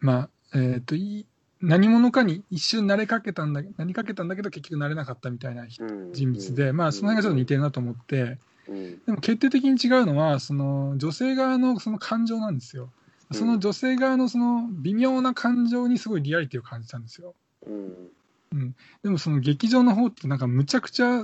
[0.00, 1.26] まあ、えっ、と、い
[1.60, 8.38] 何者かに一瞬なれかけたんだ、なりかけたんだけど、結局なれなかったみたいな人うん人物で、まあ、その辺がちょっと似てるなと思って、
[8.68, 9.04] うん。
[9.04, 12.90] でも決定的に違うのは、その女性側のその感情なんですよ。
[13.30, 17.34] うんその女性側のその微妙な感情にすごいリアリティを感じたんですよ。
[17.66, 18.74] うん。
[19.02, 21.22] でもその劇場の方ってなんかむちゃくちゃ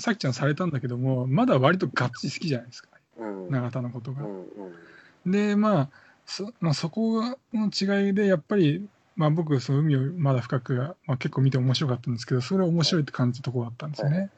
[0.00, 3.50] さきちゃんされたんだけども、まだ割とガッチリ好きじゃないですか、うん。
[3.50, 4.22] 永田のことが。
[4.24, 5.30] うん。
[5.30, 5.90] で、まあ、
[6.26, 7.22] そまあ、そこ
[7.52, 8.86] の違いで、やっぱり、
[9.16, 14.18] まあ、僕、その海をまだ深くが、まあ、結構見て面白かったんですけど、それは面白いって感じたところだったんですよね。
[14.18, 14.28] は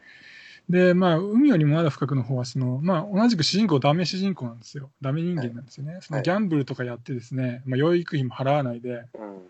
[0.70, 4.90] で、まあ、海よりもまだ深くの方は、その、まあ、同じく主人公、ダメ主人公なんですよ。
[5.02, 5.98] ダメ人間なんですよね。
[6.00, 9.42] そのギャンブルとかやってですね、まあ、養育費も払わないで、うん。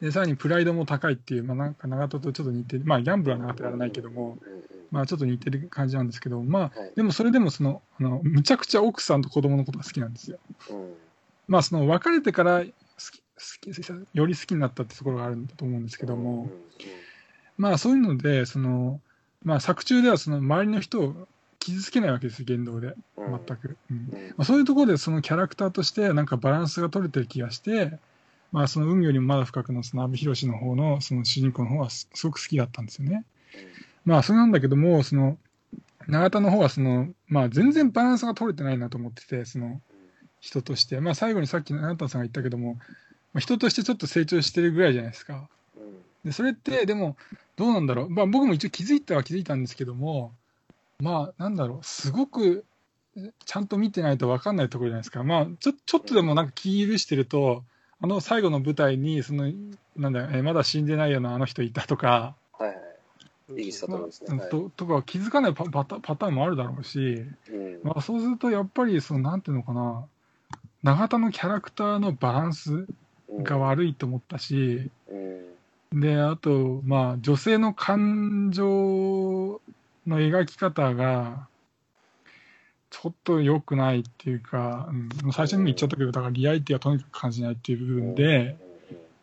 [0.00, 4.62] で、さらにプライドも高いっていう、まあ、なんか長門とちょっと似てる、まあ、ギャンブルは長門やらないけども、うん。
[4.90, 6.92] まあ、ちょっと似てる感じなんですけど、まあ、はい。
[6.96, 10.38] でもそれでもその、あの、むちゃくちゃ奥さんと子供のことが好きなんですよ。
[10.70, 10.94] うん。
[11.46, 12.66] まあ、その別れてから好
[13.12, 16.48] き好きより好きになったってところがあるんだと思うんですけども、
[17.58, 19.00] まあそういうのでその、
[19.44, 21.28] まあ、作中ではその周りの人を
[21.58, 22.94] 傷つけないわけですよ言動で。
[23.16, 24.28] 全く、うんうん。
[24.30, 27.98] まあ、そういうところでそのキャラクターとしてなんかバランスが取れてる気がして、
[28.52, 33.24] まあ、その海よりもまだ深くのその阿部寛の方のその主人公の方はすすごく好きだったんですよね。
[34.04, 35.38] まあそれなんだけどもその
[36.08, 39.80] 永田の方はその、まあ、全然バランスが取れてないなと思っててその
[40.40, 45.48] 人として、まあ、最後にさっき永田さんが言ったけども、まあ、人としてちょっと成長してるぐらいじゃないですか。
[45.76, 46.02] うん。
[46.24, 47.16] でそれってでも
[47.56, 50.32] どうなんだろう、まあ、僕も一応気づいたは気づいたんですけども
[51.00, 51.84] まあなんだろう。
[51.84, 52.64] すごく
[53.44, 57.64] ちゃんと見てないと分かんないところじゃないですか、まあ、ちょちょっとでもなんか気許してると
[58.00, 59.50] あの最後の舞台にその
[59.96, 62.76] なんだえまだ死んでないようなあの人いたとか、はい。
[64.50, 67.80] ととか気づかないパパタパターンもあるだろうし、うん。
[67.84, 70.04] まあ、そうするとやっぱりそのなんていうのかな。
[70.82, 72.86] 永田のキャラクターのバランス
[73.42, 75.44] が悪いと思ったし、うん。
[75.92, 79.60] で、あと、まあ、女性の感情
[80.06, 81.48] の描き方が、
[82.90, 88.56] ちょっと良くないっていうか、うん、最初にも言っちゃったけど、だからリアリティはとにかく感じないっていう部分で、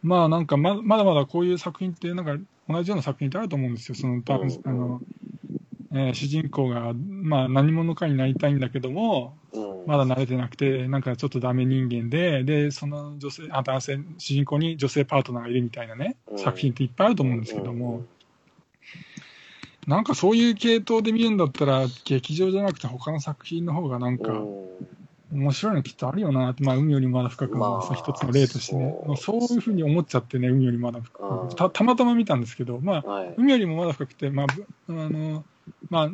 [0.04, 2.38] まあなんかままだまだこういう作品って、なんか
[2.68, 3.96] 同じような作品ってあると思うんですよ。
[3.96, 5.02] その、あの、
[5.92, 9.73] えー主人公が、まあ、何者かになりたいんだけども、うん。
[9.86, 16.38] まだ慣れてなくて、なんかちょっとダメ人間で、で、その女性、あ男性、主人公に女性パートナーがいるみたいなね、うん。
[16.38, 18.06] 作品っていっぱいあると思うんですけどうんも、
[19.88, 24.64] なんかそういう系統で見るんだったら、劇場じゃなくて他の作品の方がなんかうん。
[25.34, 29.08] 面白いのきっとあるよなって、まあ、海よりまだ深くもまあ一つの例としてね、そう。
[29.08, 31.50] まあそういうふうに思っちゃってね、海よりまだ深うん。
[31.50, 31.56] く。
[31.56, 33.34] たたまたま見たんですけど、まあ、はい。
[33.38, 35.44] 海よりもまだ深くて、まあ、ぶあの、
[35.90, 36.10] まあ、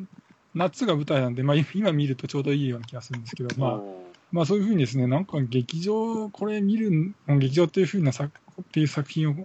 [0.55, 8.31] 夏が舞台なんで、まあ、今見るとちょうどいいような気がするんですけど、まあ、うんまあそういうふうにですね、なんか劇場、これ見る、劇場っていうふうな作
[8.61, 9.35] っていう作品を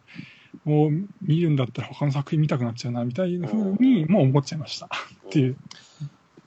[0.66, 0.88] を
[1.20, 4.86] 見るんだったら他の作品見たくなっちゃうな、みたいなふうにもう思っちゃいました。
[4.86, 4.88] っ
[5.30, 5.57] ていう。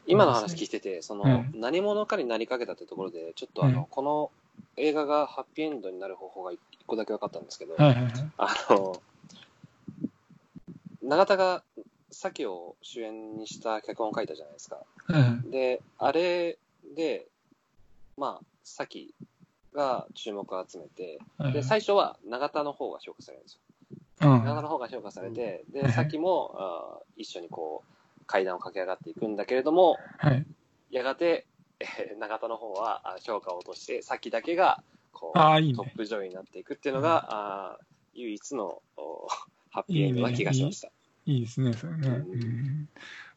[0.05, 4.31] 今の話聞いてて、その、はい何者かになりかけたってところで、ちょっとあの、はいこの
[4.75, 8.13] 映画がハッピーエンドになる方法が一個だけ分かったんですけど、はいはいはい。
[8.37, 9.01] あの、
[11.03, 11.63] 永田が、
[12.17, 14.77] さきを主演にした脚本を書いたじゃないですか。
[15.05, 16.57] はいはいで、あれ
[16.95, 17.27] で、
[18.17, 19.13] まあ、さき
[19.71, 23.59] が注目を集めて、で、はいはい最初は永田の方が評価されるんです
[24.21, 24.29] よ。
[24.31, 30.43] うん長田の方が評価されて、うんで、さっきも、あー一緒にこう、階段を駆け上がっていくんだけれども、はい。
[30.89, 31.45] やがて、
[31.79, 34.81] えー永田の方はあ評価を落として、さっきだけが、
[35.13, 37.83] こう、いいねトップ女優になっていくっていうのが、あー
[38.15, 39.27] 唯一のお
[39.69, 40.87] ハッピーエンドな気がしました。
[40.87, 40.96] いい
[41.41, 42.07] ですね、それね。
[42.07, 42.89] うんうん。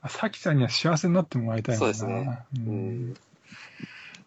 [0.09, 1.77] さきちゃんには幸せになってもらいたい。
[1.77, 3.17] そうですねううんん。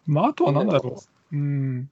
[0.06, 1.02] まあ、あとはなんだろ
[1.32, 1.36] う。
[1.36, 1.90] うん。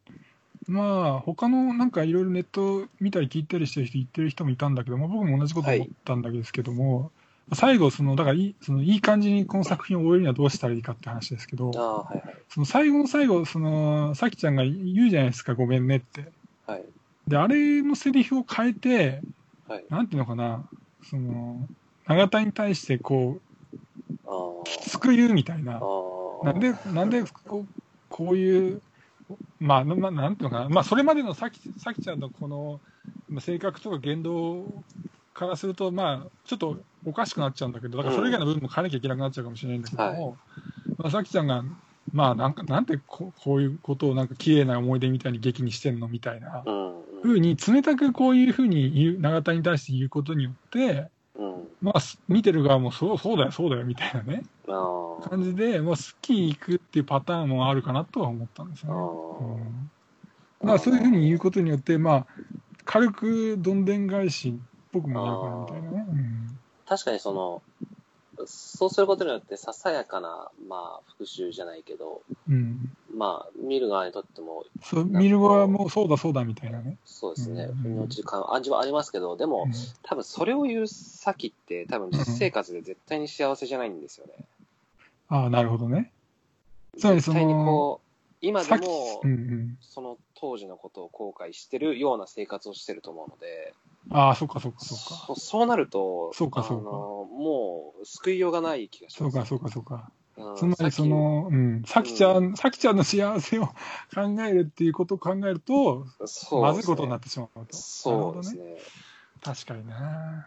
[0.69, 7.11] まあ、他のなんかいろいろネット見たり聞いたりしてる人、言ってる人もいたんだけど、まあ、僕も同じこと思ったんだけですけども、
[7.55, 12.37] 最後、その、だからいい、そのいい感じにこの作品を終えるにはどうしたらいいかって話ですけどはいはい。
[12.49, 16.31] その最後の最後、その、さきちゃんが言うじゃないですか、ごめんねって。
[16.67, 16.85] はい。
[17.27, 19.23] で、あれのセリフを変えて、
[19.69, 19.85] はい。
[19.89, 20.65] なんていうのかな、
[21.05, 21.69] その、
[22.07, 23.41] 永田に対してこ
[24.27, 25.81] あーう、救うみたいな。
[26.45, 27.69] なんで、なんでこう
[28.09, 28.83] こういう、
[29.59, 32.81] まあ、まあ、なんていうのかな、まあ、それまでのさきさきちゃんのこの
[33.29, 34.85] まあ性格とか言動
[35.35, 40.37] からすると、まあ、ちょっとおかしくなっちゃうんだけど、だからそれ以外の部分も変えなきゃいけなくなっちゃうかもしれないんだけども、
[40.99, 41.65] まあ、さきちゃんが、
[42.13, 47.03] まあ、なんか、なんてここういうことをなんか綺麗な思い出みたいに劇にしてんのみたいなうん。
[47.23, 51.69] ふうに、冷たくこういうふうに言う、永田に対して言うことによって、うん。
[51.81, 54.43] まあ、見てる側もそう、そうだよ、そうだよ、みたいなね。
[54.69, 55.29] ああ。
[55.29, 58.95] 感じで、もうスキー行くっていうパターンもあるかなとは思ったんですよね。
[58.95, 62.27] あうんまあ、そういうふうに言うことによって、まあ、
[62.85, 64.53] 軽くどんでん返しっ
[64.93, 66.23] ぽくもなるかなみたいなね。
[66.87, 67.63] 確かにその、
[68.47, 72.55] そうすることによって、ささやかな、まあ、復讐じゃないけど、うん。
[72.55, 73.19] うん。
[73.19, 76.97] まあ、見る側にとっても、そう、見る側もそうだそうだみたいなね。
[77.05, 79.73] そうですね、うん腑に落ちる感味はありますけど、でも、うん
[80.03, 84.33] 多分それを言う先って、多分実生活で絶対に幸せじゃないんですよね。
[85.29, 86.13] ああ、なるほどね。
[86.99, 89.79] つまりその絶対にこう、今でもう、んうん。
[89.81, 93.75] その当時のことを後悔してるような生活をしてると思うので、
[94.11, 95.05] ああ、そっかそっかそっか。
[95.27, 99.33] そそうなると、そうかそうかあのもう救いようがない気がします。
[99.33, 100.11] そうかそうかそうか。
[100.37, 103.75] うんつまりそ、の、うん、さきちゃん、さきちゃんの幸せを考
[104.49, 107.77] えるっていうことを考えると、さっきそうまずいことになってしまうと。
[107.77, 108.77] そうですなるほどね。
[108.77, 108.81] ね。
[109.43, 110.47] 確かにな。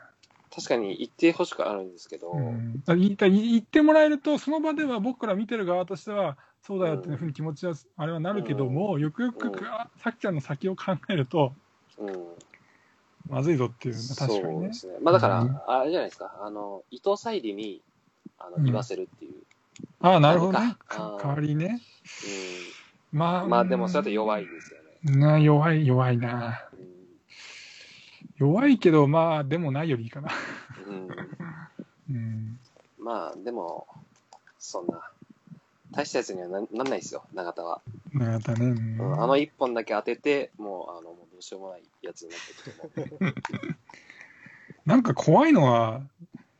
[0.55, 11.53] 確かに言ってほしくあるんですけど、うん、だ言いたい言ってもらえると、その場では僕から見てる側としては、そうだよっていうふうに気持ちは、あれはなるけども、よくよく、うんあさきちゃんの先を考えると、
[11.97, 12.13] うん、
[13.29, 14.73] まずいぞっていうのは確かにねそうで。
[14.73, 14.93] すね。
[15.01, 17.81] まあだから、うんあれじゃないですか、あの、伊藤沙莉に
[18.37, 19.33] あのうん言わせるっていう。
[19.99, 20.75] ああ、なるほどね。
[20.89, 21.81] 代わりね。
[23.11, 24.79] まあ、うん、まあでもそれだと弱いですよ
[25.13, 25.19] ね。
[25.19, 26.65] な弱い、弱いな。
[28.37, 30.29] 弱いけど、まあ、でもないよりいいかな。
[30.87, 31.07] うんうん
[32.09, 32.59] うん。
[32.99, 33.87] まあでも、
[34.59, 35.09] そんな、
[35.91, 37.81] 大したやつにはななんないですよ、永田は。
[38.11, 38.65] またね。
[38.65, 43.35] うんうんあの一本だけ当てて、もう、あの、もうしようもないやつになっていくと思う。
[44.85, 46.01] なんか怖いのは、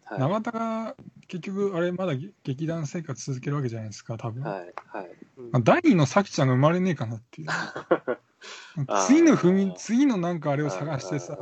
[0.06, 0.20] はい。
[0.20, 0.96] 永田が
[1.28, 2.14] 結局、あれ、まだ
[2.44, 4.44] 劇団生活続けるわけじゃないですか、多分。
[4.44, 4.74] はい。
[4.88, 5.10] はい。
[5.38, 7.48] うんまあ第二のさきちゃんが生まれねえかなっていう。
[9.08, 11.38] 次の踏み、次のなんかあれを探してさ、っ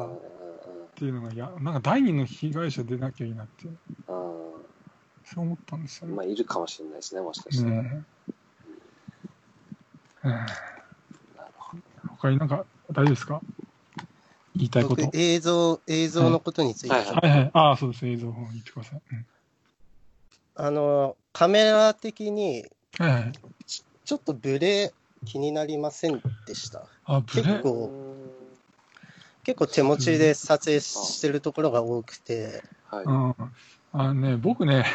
[0.96, 6.16] ていうのが、いや、なんか第二の被害者出なきゃいいなっていう、そう思ったんですよね。
[6.16, 7.70] まあ、いるかもしれないですね、もしかして。
[7.70, 8.06] ね
[10.24, 10.28] え。
[10.28, 10.36] うん
[12.24, 13.42] 他になんか大丈夫ですか？
[14.56, 15.02] 言いたいこと？
[15.02, 17.52] 僕映像、映像のことについて、はいはいはいはい。
[17.54, 18.08] ああ、そうです。
[18.08, 19.02] 映像を言ってください。
[19.12, 19.26] うん
[20.56, 22.68] あの、カメラ的に、
[23.00, 23.32] はいはい。
[23.66, 24.94] ちょっとブレ
[25.26, 26.86] 気になりませんでした？
[27.06, 27.44] あ、ブレ？
[27.44, 27.92] 結構
[29.44, 33.06] 結構手持ちで撮影してるところが多くて、はい。
[33.06, 33.36] うん。
[33.94, 34.86] あのね、僕ね、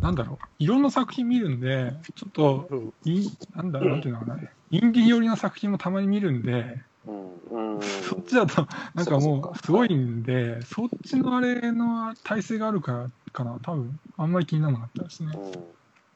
[0.00, 4.38] なんだろう、いろんな作品見るんで、ちょっと、うんいなんだろう、なんていうのかな、
[4.70, 7.74] インディー寄りの作品もたまに見るんで、うん。
[7.74, 7.82] うん。
[7.82, 15.32] そっちだと、なんかもう、すごいんで、そっちのあれの体制があるからかな、多分あんまり気にならなかったですね。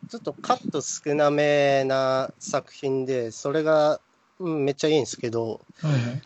[0.09, 4.01] ちょっとカット少なめな作品で、それが、
[4.39, 6.23] うん、めっちゃいいんですけど、はいはい。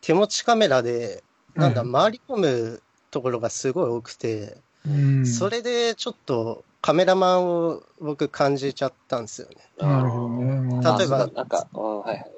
[0.00, 1.22] 手持ちカメラで、
[1.54, 9.56] なんだ、はい回り込むところがすごい多くて、うん、それでちょっとカメラマンを僕感じちゃったんですよね。
[9.78, 10.98] なるほどね。
[10.98, 12.30] 例えばあなんか、うんはいはい。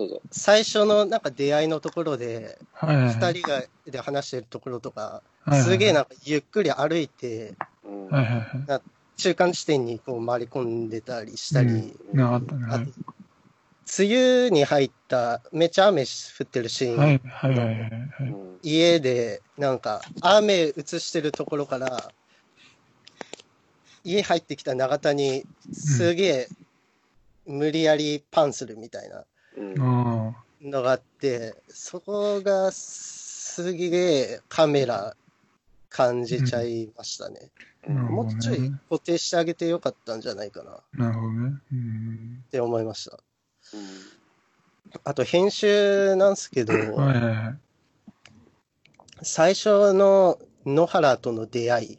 [0.00, 0.22] どうぞ。
[0.30, 8.08] 最初のなんか出会いのところで、はいはいはい二人がで話してるところとか、はいはいすげえなんかゆっくり歩いて、うん。
[8.08, 8.82] はいはいはい。
[9.16, 11.68] 中間地点にこう回り込んでたりしたり、
[12.12, 12.64] うんなあったね。
[12.68, 12.92] あとはい、
[13.98, 16.04] 梅雨に入った、めっちゃ雨降
[16.44, 17.90] ってるシーン、はいはいはいはいはい。
[18.20, 22.12] うん家でなんか雨映してるところから、
[24.04, 26.48] 家入ってきた永田にすげえ
[27.46, 29.24] 無理やりパンするみたいな
[29.56, 30.34] の
[30.82, 35.16] があって、そこがすげえカメラ
[35.88, 37.50] 感じちゃいましたね。
[37.86, 38.72] あ、なるもうちょいね。
[38.88, 41.52] 固定してあげてよかったんじゃないかなっなるほどね。
[41.72, 42.44] うん。
[42.50, 43.18] て思いました。
[43.74, 43.80] うん
[45.04, 47.58] あと編集なんですけど、はいはいはい。
[49.22, 51.98] 最初の野原との出会い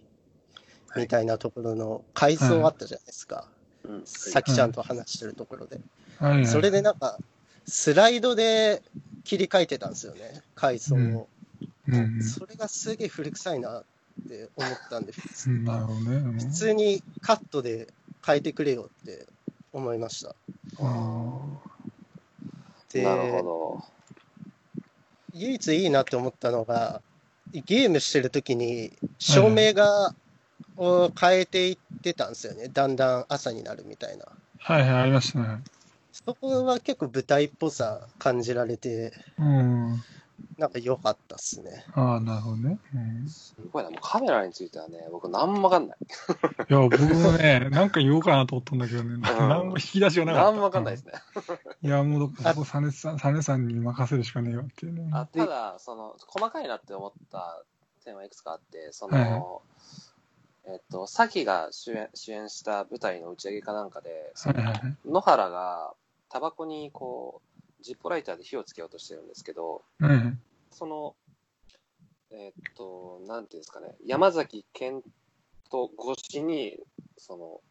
[0.98, 3.48] みたいなところの回想あったじゃないですか。
[3.86, 5.80] うんさきちゃんと話してるところで。
[6.20, 7.18] はいはい、それでなんか、
[7.72, 8.84] スライドで
[9.24, 10.98] 切り替えてたんですよね、回想を。
[10.98, 11.28] うん
[11.88, 13.84] うんそれがすげえ古臭いなっ
[14.28, 16.16] て思ったんでね。
[16.16, 17.88] うん普通にカットで
[18.26, 19.26] 変えてくれよって
[19.72, 20.36] 思いました。
[20.80, 21.40] あ
[22.92, 23.84] でなるほど。
[25.34, 27.02] 唯一いいなって思ったのが、
[27.54, 30.14] ゲームしてる時に照明が、
[30.76, 32.68] を変えていってたんですよね。
[32.68, 34.26] だんだん朝になるみたいな。
[34.26, 35.64] ーはいはい、ありましたね。
[36.12, 40.04] そこは結構舞台っぽさ感じられて、うん。
[40.58, 41.86] なんか良かったっすね。
[41.94, 42.80] ああ、なるほどね。
[42.96, 43.90] うん、すごいな。
[43.90, 45.98] もうカメラについてはね、僕何もわかんない。
[46.70, 50.52] いや、僕もね、なんか言おうかなと思ったんだけどね、何も引き出しがなかった。
[50.52, 51.14] 何もわかんないですね。
[51.84, 55.10] いや、もう、そこ、サネさん、サネさんに任せるしかねえよっていうね。
[55.14, 57.64] あただ、その、細かいなって思った
[58.04, 59.42] 点はいくつかあって、その、はいはい
[60.64, 64.32] えっと、さきが主演主演した舞台の打ち上げかなんかで。
[65.06, 65.94] 野原が
[66.32, 70.40] タバコにこう、ジッポライターで火をつけようとしてるんですけど、うん。
[70.72, 71.16] その、
[72.32, 75.04] えっと、なんていうんですかね、山崎健
[75.70, 76.78] と越しに、
[77.18, 77.62] その、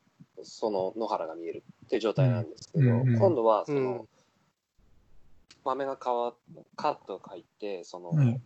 [0.43, 4.09] その野原が見えるっていう状態なんですけど、うんうん今度はその、うん
[5.63, 6.35] 場面が変わっ
[6.75, 8.43] カットが入って、その、うん。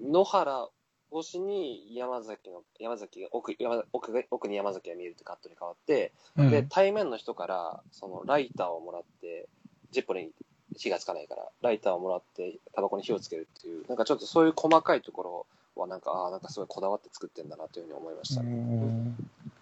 [0.00, 0.68] 野原
[1.12, 9.48] 越しに山崎の、山崎が奥、山奥が奥に山崎が見えるってカットに変わって、うんで、対面の人から、そのライターをもらって、
[9.90, 10.30] ジッポに
[10.76, 15.46] 火がつかないから、ライターをもらって、タバコに火をつけるっていう、なんかちょっとそういう細かいとこ
[15.76, 19.16] ろは、なんか、ああ、なんかすごいこだわって作ってんだなというふうに思いましたね。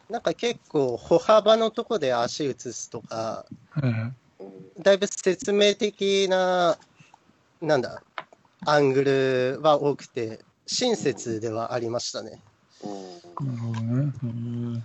[0.08, 3.46] おなんか結構歩幅のとこで足移すとか。
[3.82, 4.16] うん
[4.78, 6.76] だいぶ説明的な、
[7.62, 8.02] なんだ、
[8.66, 9.04] アング
[9.56, 12.42] ルは多くて、親切ではありましたね。
[12.84, 14.12] うんなるほどね。
[14.22, 14.82] うん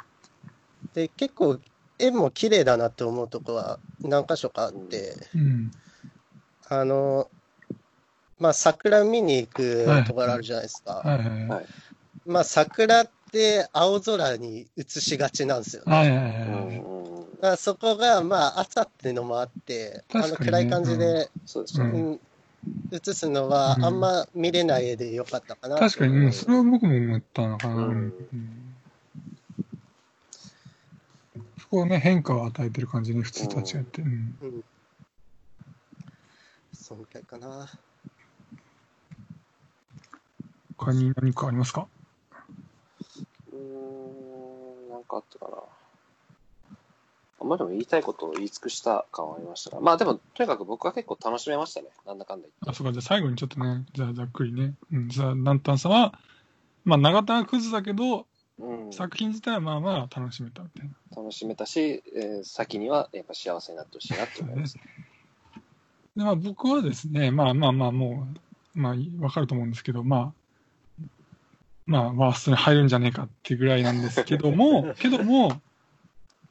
[0.94, 1.60] で、結構
[1.98, 5.72] 絵も綺麗だなって思うとこは何箇所かあって、うん。
[6.68, 7.30] あの、
[8.40, 11.02] まあ、桜見に行くところあるじゃないですか。
[12.26, 16.84] まあ、桜って青空に映しがちなんですよね。
[17.58, 22.00] そこが、まあ、朝っていうのもあって、あの暗い感じで、そうですよね。
[22.00, 22.20] うん
[22.92, 27.74] 映すのはうんあんま見れない絵でよかったかなと確かに、うん、それは僕も思ったのかな。
[27.76, 28.76] うんうん
[31.58, 34.02] そこはね、変化を与えてる感じね、普通とは違って。
[34.02, 34.64] うんうん。
[36.74, 37.70] そんくらいかな。
[40.78, 41.88] 他に何かありますか？
[43.54, 45.58] うーん、なんかあったかな。
[47.46, 51.88] まりでも言いたいことを言い尽くした感はありましたが、まあでも、とにかく僕は結構楽しめましたね。
[52.06, 52.78] なんだかんだ言あ、って。
[52.78, 54.74] そうか、じゃあ最後にちょっとね、じゃあざっくりね。
[54.92, 56.14] うん、じゃあ、ナンタンさんは、
[56.84, 58.26] まあ、長田がクズだけど、
[58.60, 61.18] うん、作品自体はまあまあ楽しめたみたいな。
[61.18, 64.78] 楽しめたし、えー先にはやっぱ幸せになってほしいなって思います。
[66.16, 68.28] で、まあ僕はですね、まあまあまあも
[68.76, 70.34] う、まあわかると思うんですけど、ま
[70.98, 71.08] あ、
[71.86, 75.62] まあワーストに入るんじゃねえかっていうぐらいなんですけども、 けども、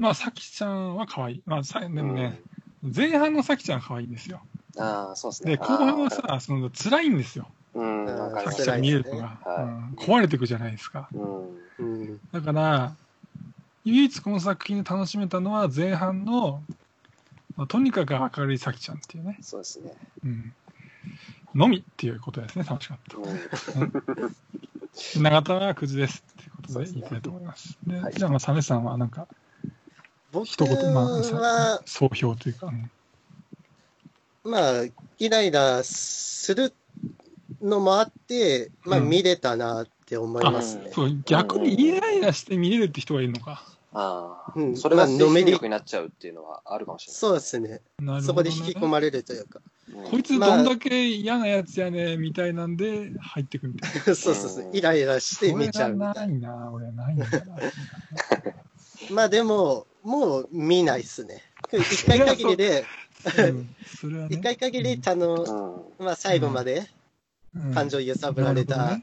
[0.00, 1.42] まあ、さきちゃんは可愛い。
[1.44, 2.40] まあ、さでもね、
[2.82, 4.40] 前半のさきちゃんは可愛いんですよ。
[4.74, 5.52] うん、ああ、そうですね。
[5.52, 7.46] で、後半はさ、その辛いんですよ。
[7.74, 11.10] うん、うんわかります辛い見えるのが、はいうん壊れていくじゃないですか。
[11.12, 11.48] うん。
[11.78, 12.20] うん。
[12.32, 12.96] だから、
[13.84, 16.62] 唯一この作品で楽しめたのは前半の、
[17.58, 19.92] まあとにかく明るい咲ちゃんっていうね、そうですね。
[20.24, 20.54] うん、
[21.54, 23.18] のみっていうことですね、楽しかった。
[23.18, 25.22] うん。
[25.22, 27.78] 永田はクズですっていうことですねでいきたいと思います。
[27.86, 29.28] ではいじゃあ、まあ、サメさんはなんか、
[30.32, 31.20] 僕一言、ま
[31.74, 32.90] あ、総評というか、うん
[34.44, 34.84] まあ、
[35.18, 36.72] イライラする
[37.60, 40.90] のもあって、まあ、うん見れたなって思いますね。
[40.92, 43.62] そう、逆にイライラして見れるって人がいるのか。
[43.92, 47.18] ああ、うんそれがまあのめり精神力になっちゃうっていうのはあるかもしれない。
[47.18, 47.80] そうですね。
[47.98, 49.60] ねそこで引き込まれるというか。
[49.64, 49.70] うん
[50.08, 54.00] こいつどんだけ嫌なやつやねみたいなんで入ってくみたいな。
[54.06, 54.70] そうそうそう。
[54.72, 57.38] イライラして見ちゃうみたいがないな、俺はないんだな。
[57.38, 57.44] な。
[59.10, 61.42] まあでも、もう見ないっすね。
[61.72, 62.84] 一回限りで、
[63.38, 63.58] うん
[64.12, 66.04] ね一回限り、あの、うん。
[66.04, 66.88] まあ最後まで
[67.54, 68.98] うん感情揺さぶられた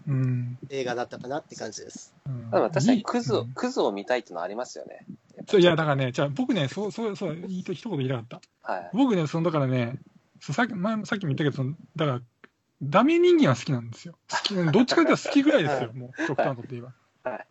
[0.69, 2.13] 映画だったかなって感じです。
[2.25, 5.05] うん確かにクズを、うんクズを見たいってのはありますよね。
[5.47, 8.41] そういや、だからね、じゃあ僕ね、そう、そう、そう、一言言いたかった。
[8.73, 8.89] はい。
[8.93, 9.99] 僕ね、その、だからね、
[10.41, 12.21] さっき、前もさっきも言ったけど、その、だから、
[12.81, 14.15] ダメ人間は好きなんですよ。
[14.29, 17.31] 好き、どっちかというと好きぐらいですよ、もう、極端なこと言えば。
[17.31, 17.47] はい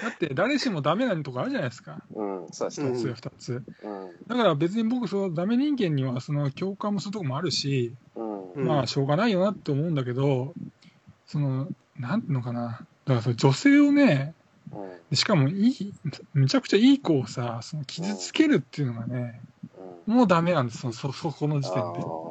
[0.00, 2.02] だって、誰しもダメなとこあるじゃないですか。
[2.14, 2.90] うん、そうですね。
[2.92, 3.62] 一つや二つ。
[3.82, 4.10] うん。
[4.26, 8.52] だから別に僕、そのダメ人間には、その、共感もするとこもあるし、うん。
[8.52, 10.54] うんまあ、しょうがないよなって思うんだけど、
[11.26, 11.68] その、
[11.98, 12.62] なんていうのかな。
[12.68, 14.34] だからその女性をね、
[14.72, 14.76] う
[15.12, 15.16] ん。
[15.16, 15.94] しかもいい、
[16.34, 19.40] めちゃくちゃいい子をさ、その傷つけるっていうのがね、
[20.06, 20.14] うん。
[20.14, 22.22] もうダメなんです、そそそこの時あ点で。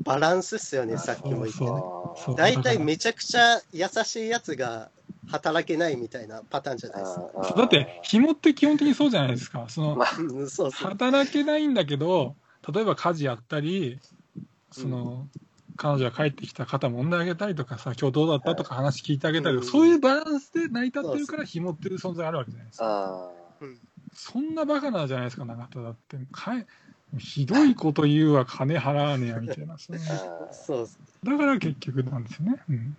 [0.00, 1.82] バランスっすよね、あさっきも言ったそうね。
[2.16, 4.90] そう大体めちゃくちゃ優しいやつが
[5.28, 7.54] 働けないみたいなパターンじゃないですか。
[7.56, 9.66] だって、紐って基本的にそうじゃないですか。
[9.68, 10.88] その、まうん、そうそう。
[10.88, 12.36] 働けないんだけど、
[12.72, 14.00] 例えば家事やったり、
[14.70, 15.28] その、
[15.76, 23.30] 彼女が帰ってきた肩もんであげたりとかさ、今日どうだったとか話聞いてあげたりとか、うんそういうバランスで成り立ってるから紐っていう存在があるわけじゃないですか。
[23.30, 23.30] あ
[24.14, 26.18] そんなバカなじゃないですか、永田だって。
[26.30, 26.66] かえ
[27.18, 29.78] ひどいこと言うわ、金払わねえや、みたいな。
[29.78, 30.88] そのー あーそう
[31.24, 32.62] だから結局なんですよね。
[32.68, 32.96] うん。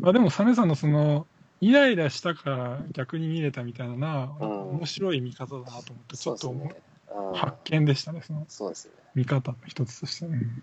[0.00, 1.26] まあでも、サメさんのその、
[1.60, 6.74] イライラしたから逆に見れたみたいなのは、うん面白い見方だなと思って、ちょっとね。
[7.14, 8.94] うん発見でしたね、そのそうですね。
[9.14, 10.26] 見方の一つとして。
[10.26, 10.60] うん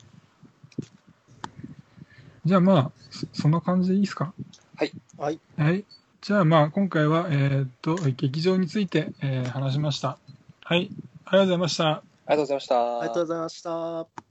[2.46, 4.34] じゃあまあ、そそんな感じでいいですか？
[4.78, 4.86] は
[5.32, 5.40] い。
[5.58, 5.86] はい。
[6.22, 10.18] じゃあまあ、今回は、えーっと、劇場について、えー話しました。
[10.64, 10.90] はい。
[11.26, 12.07] ありがとうございました。
[12.28, 13.00] ありがとうございました。
[13.00, 14.27] ありがとうございました。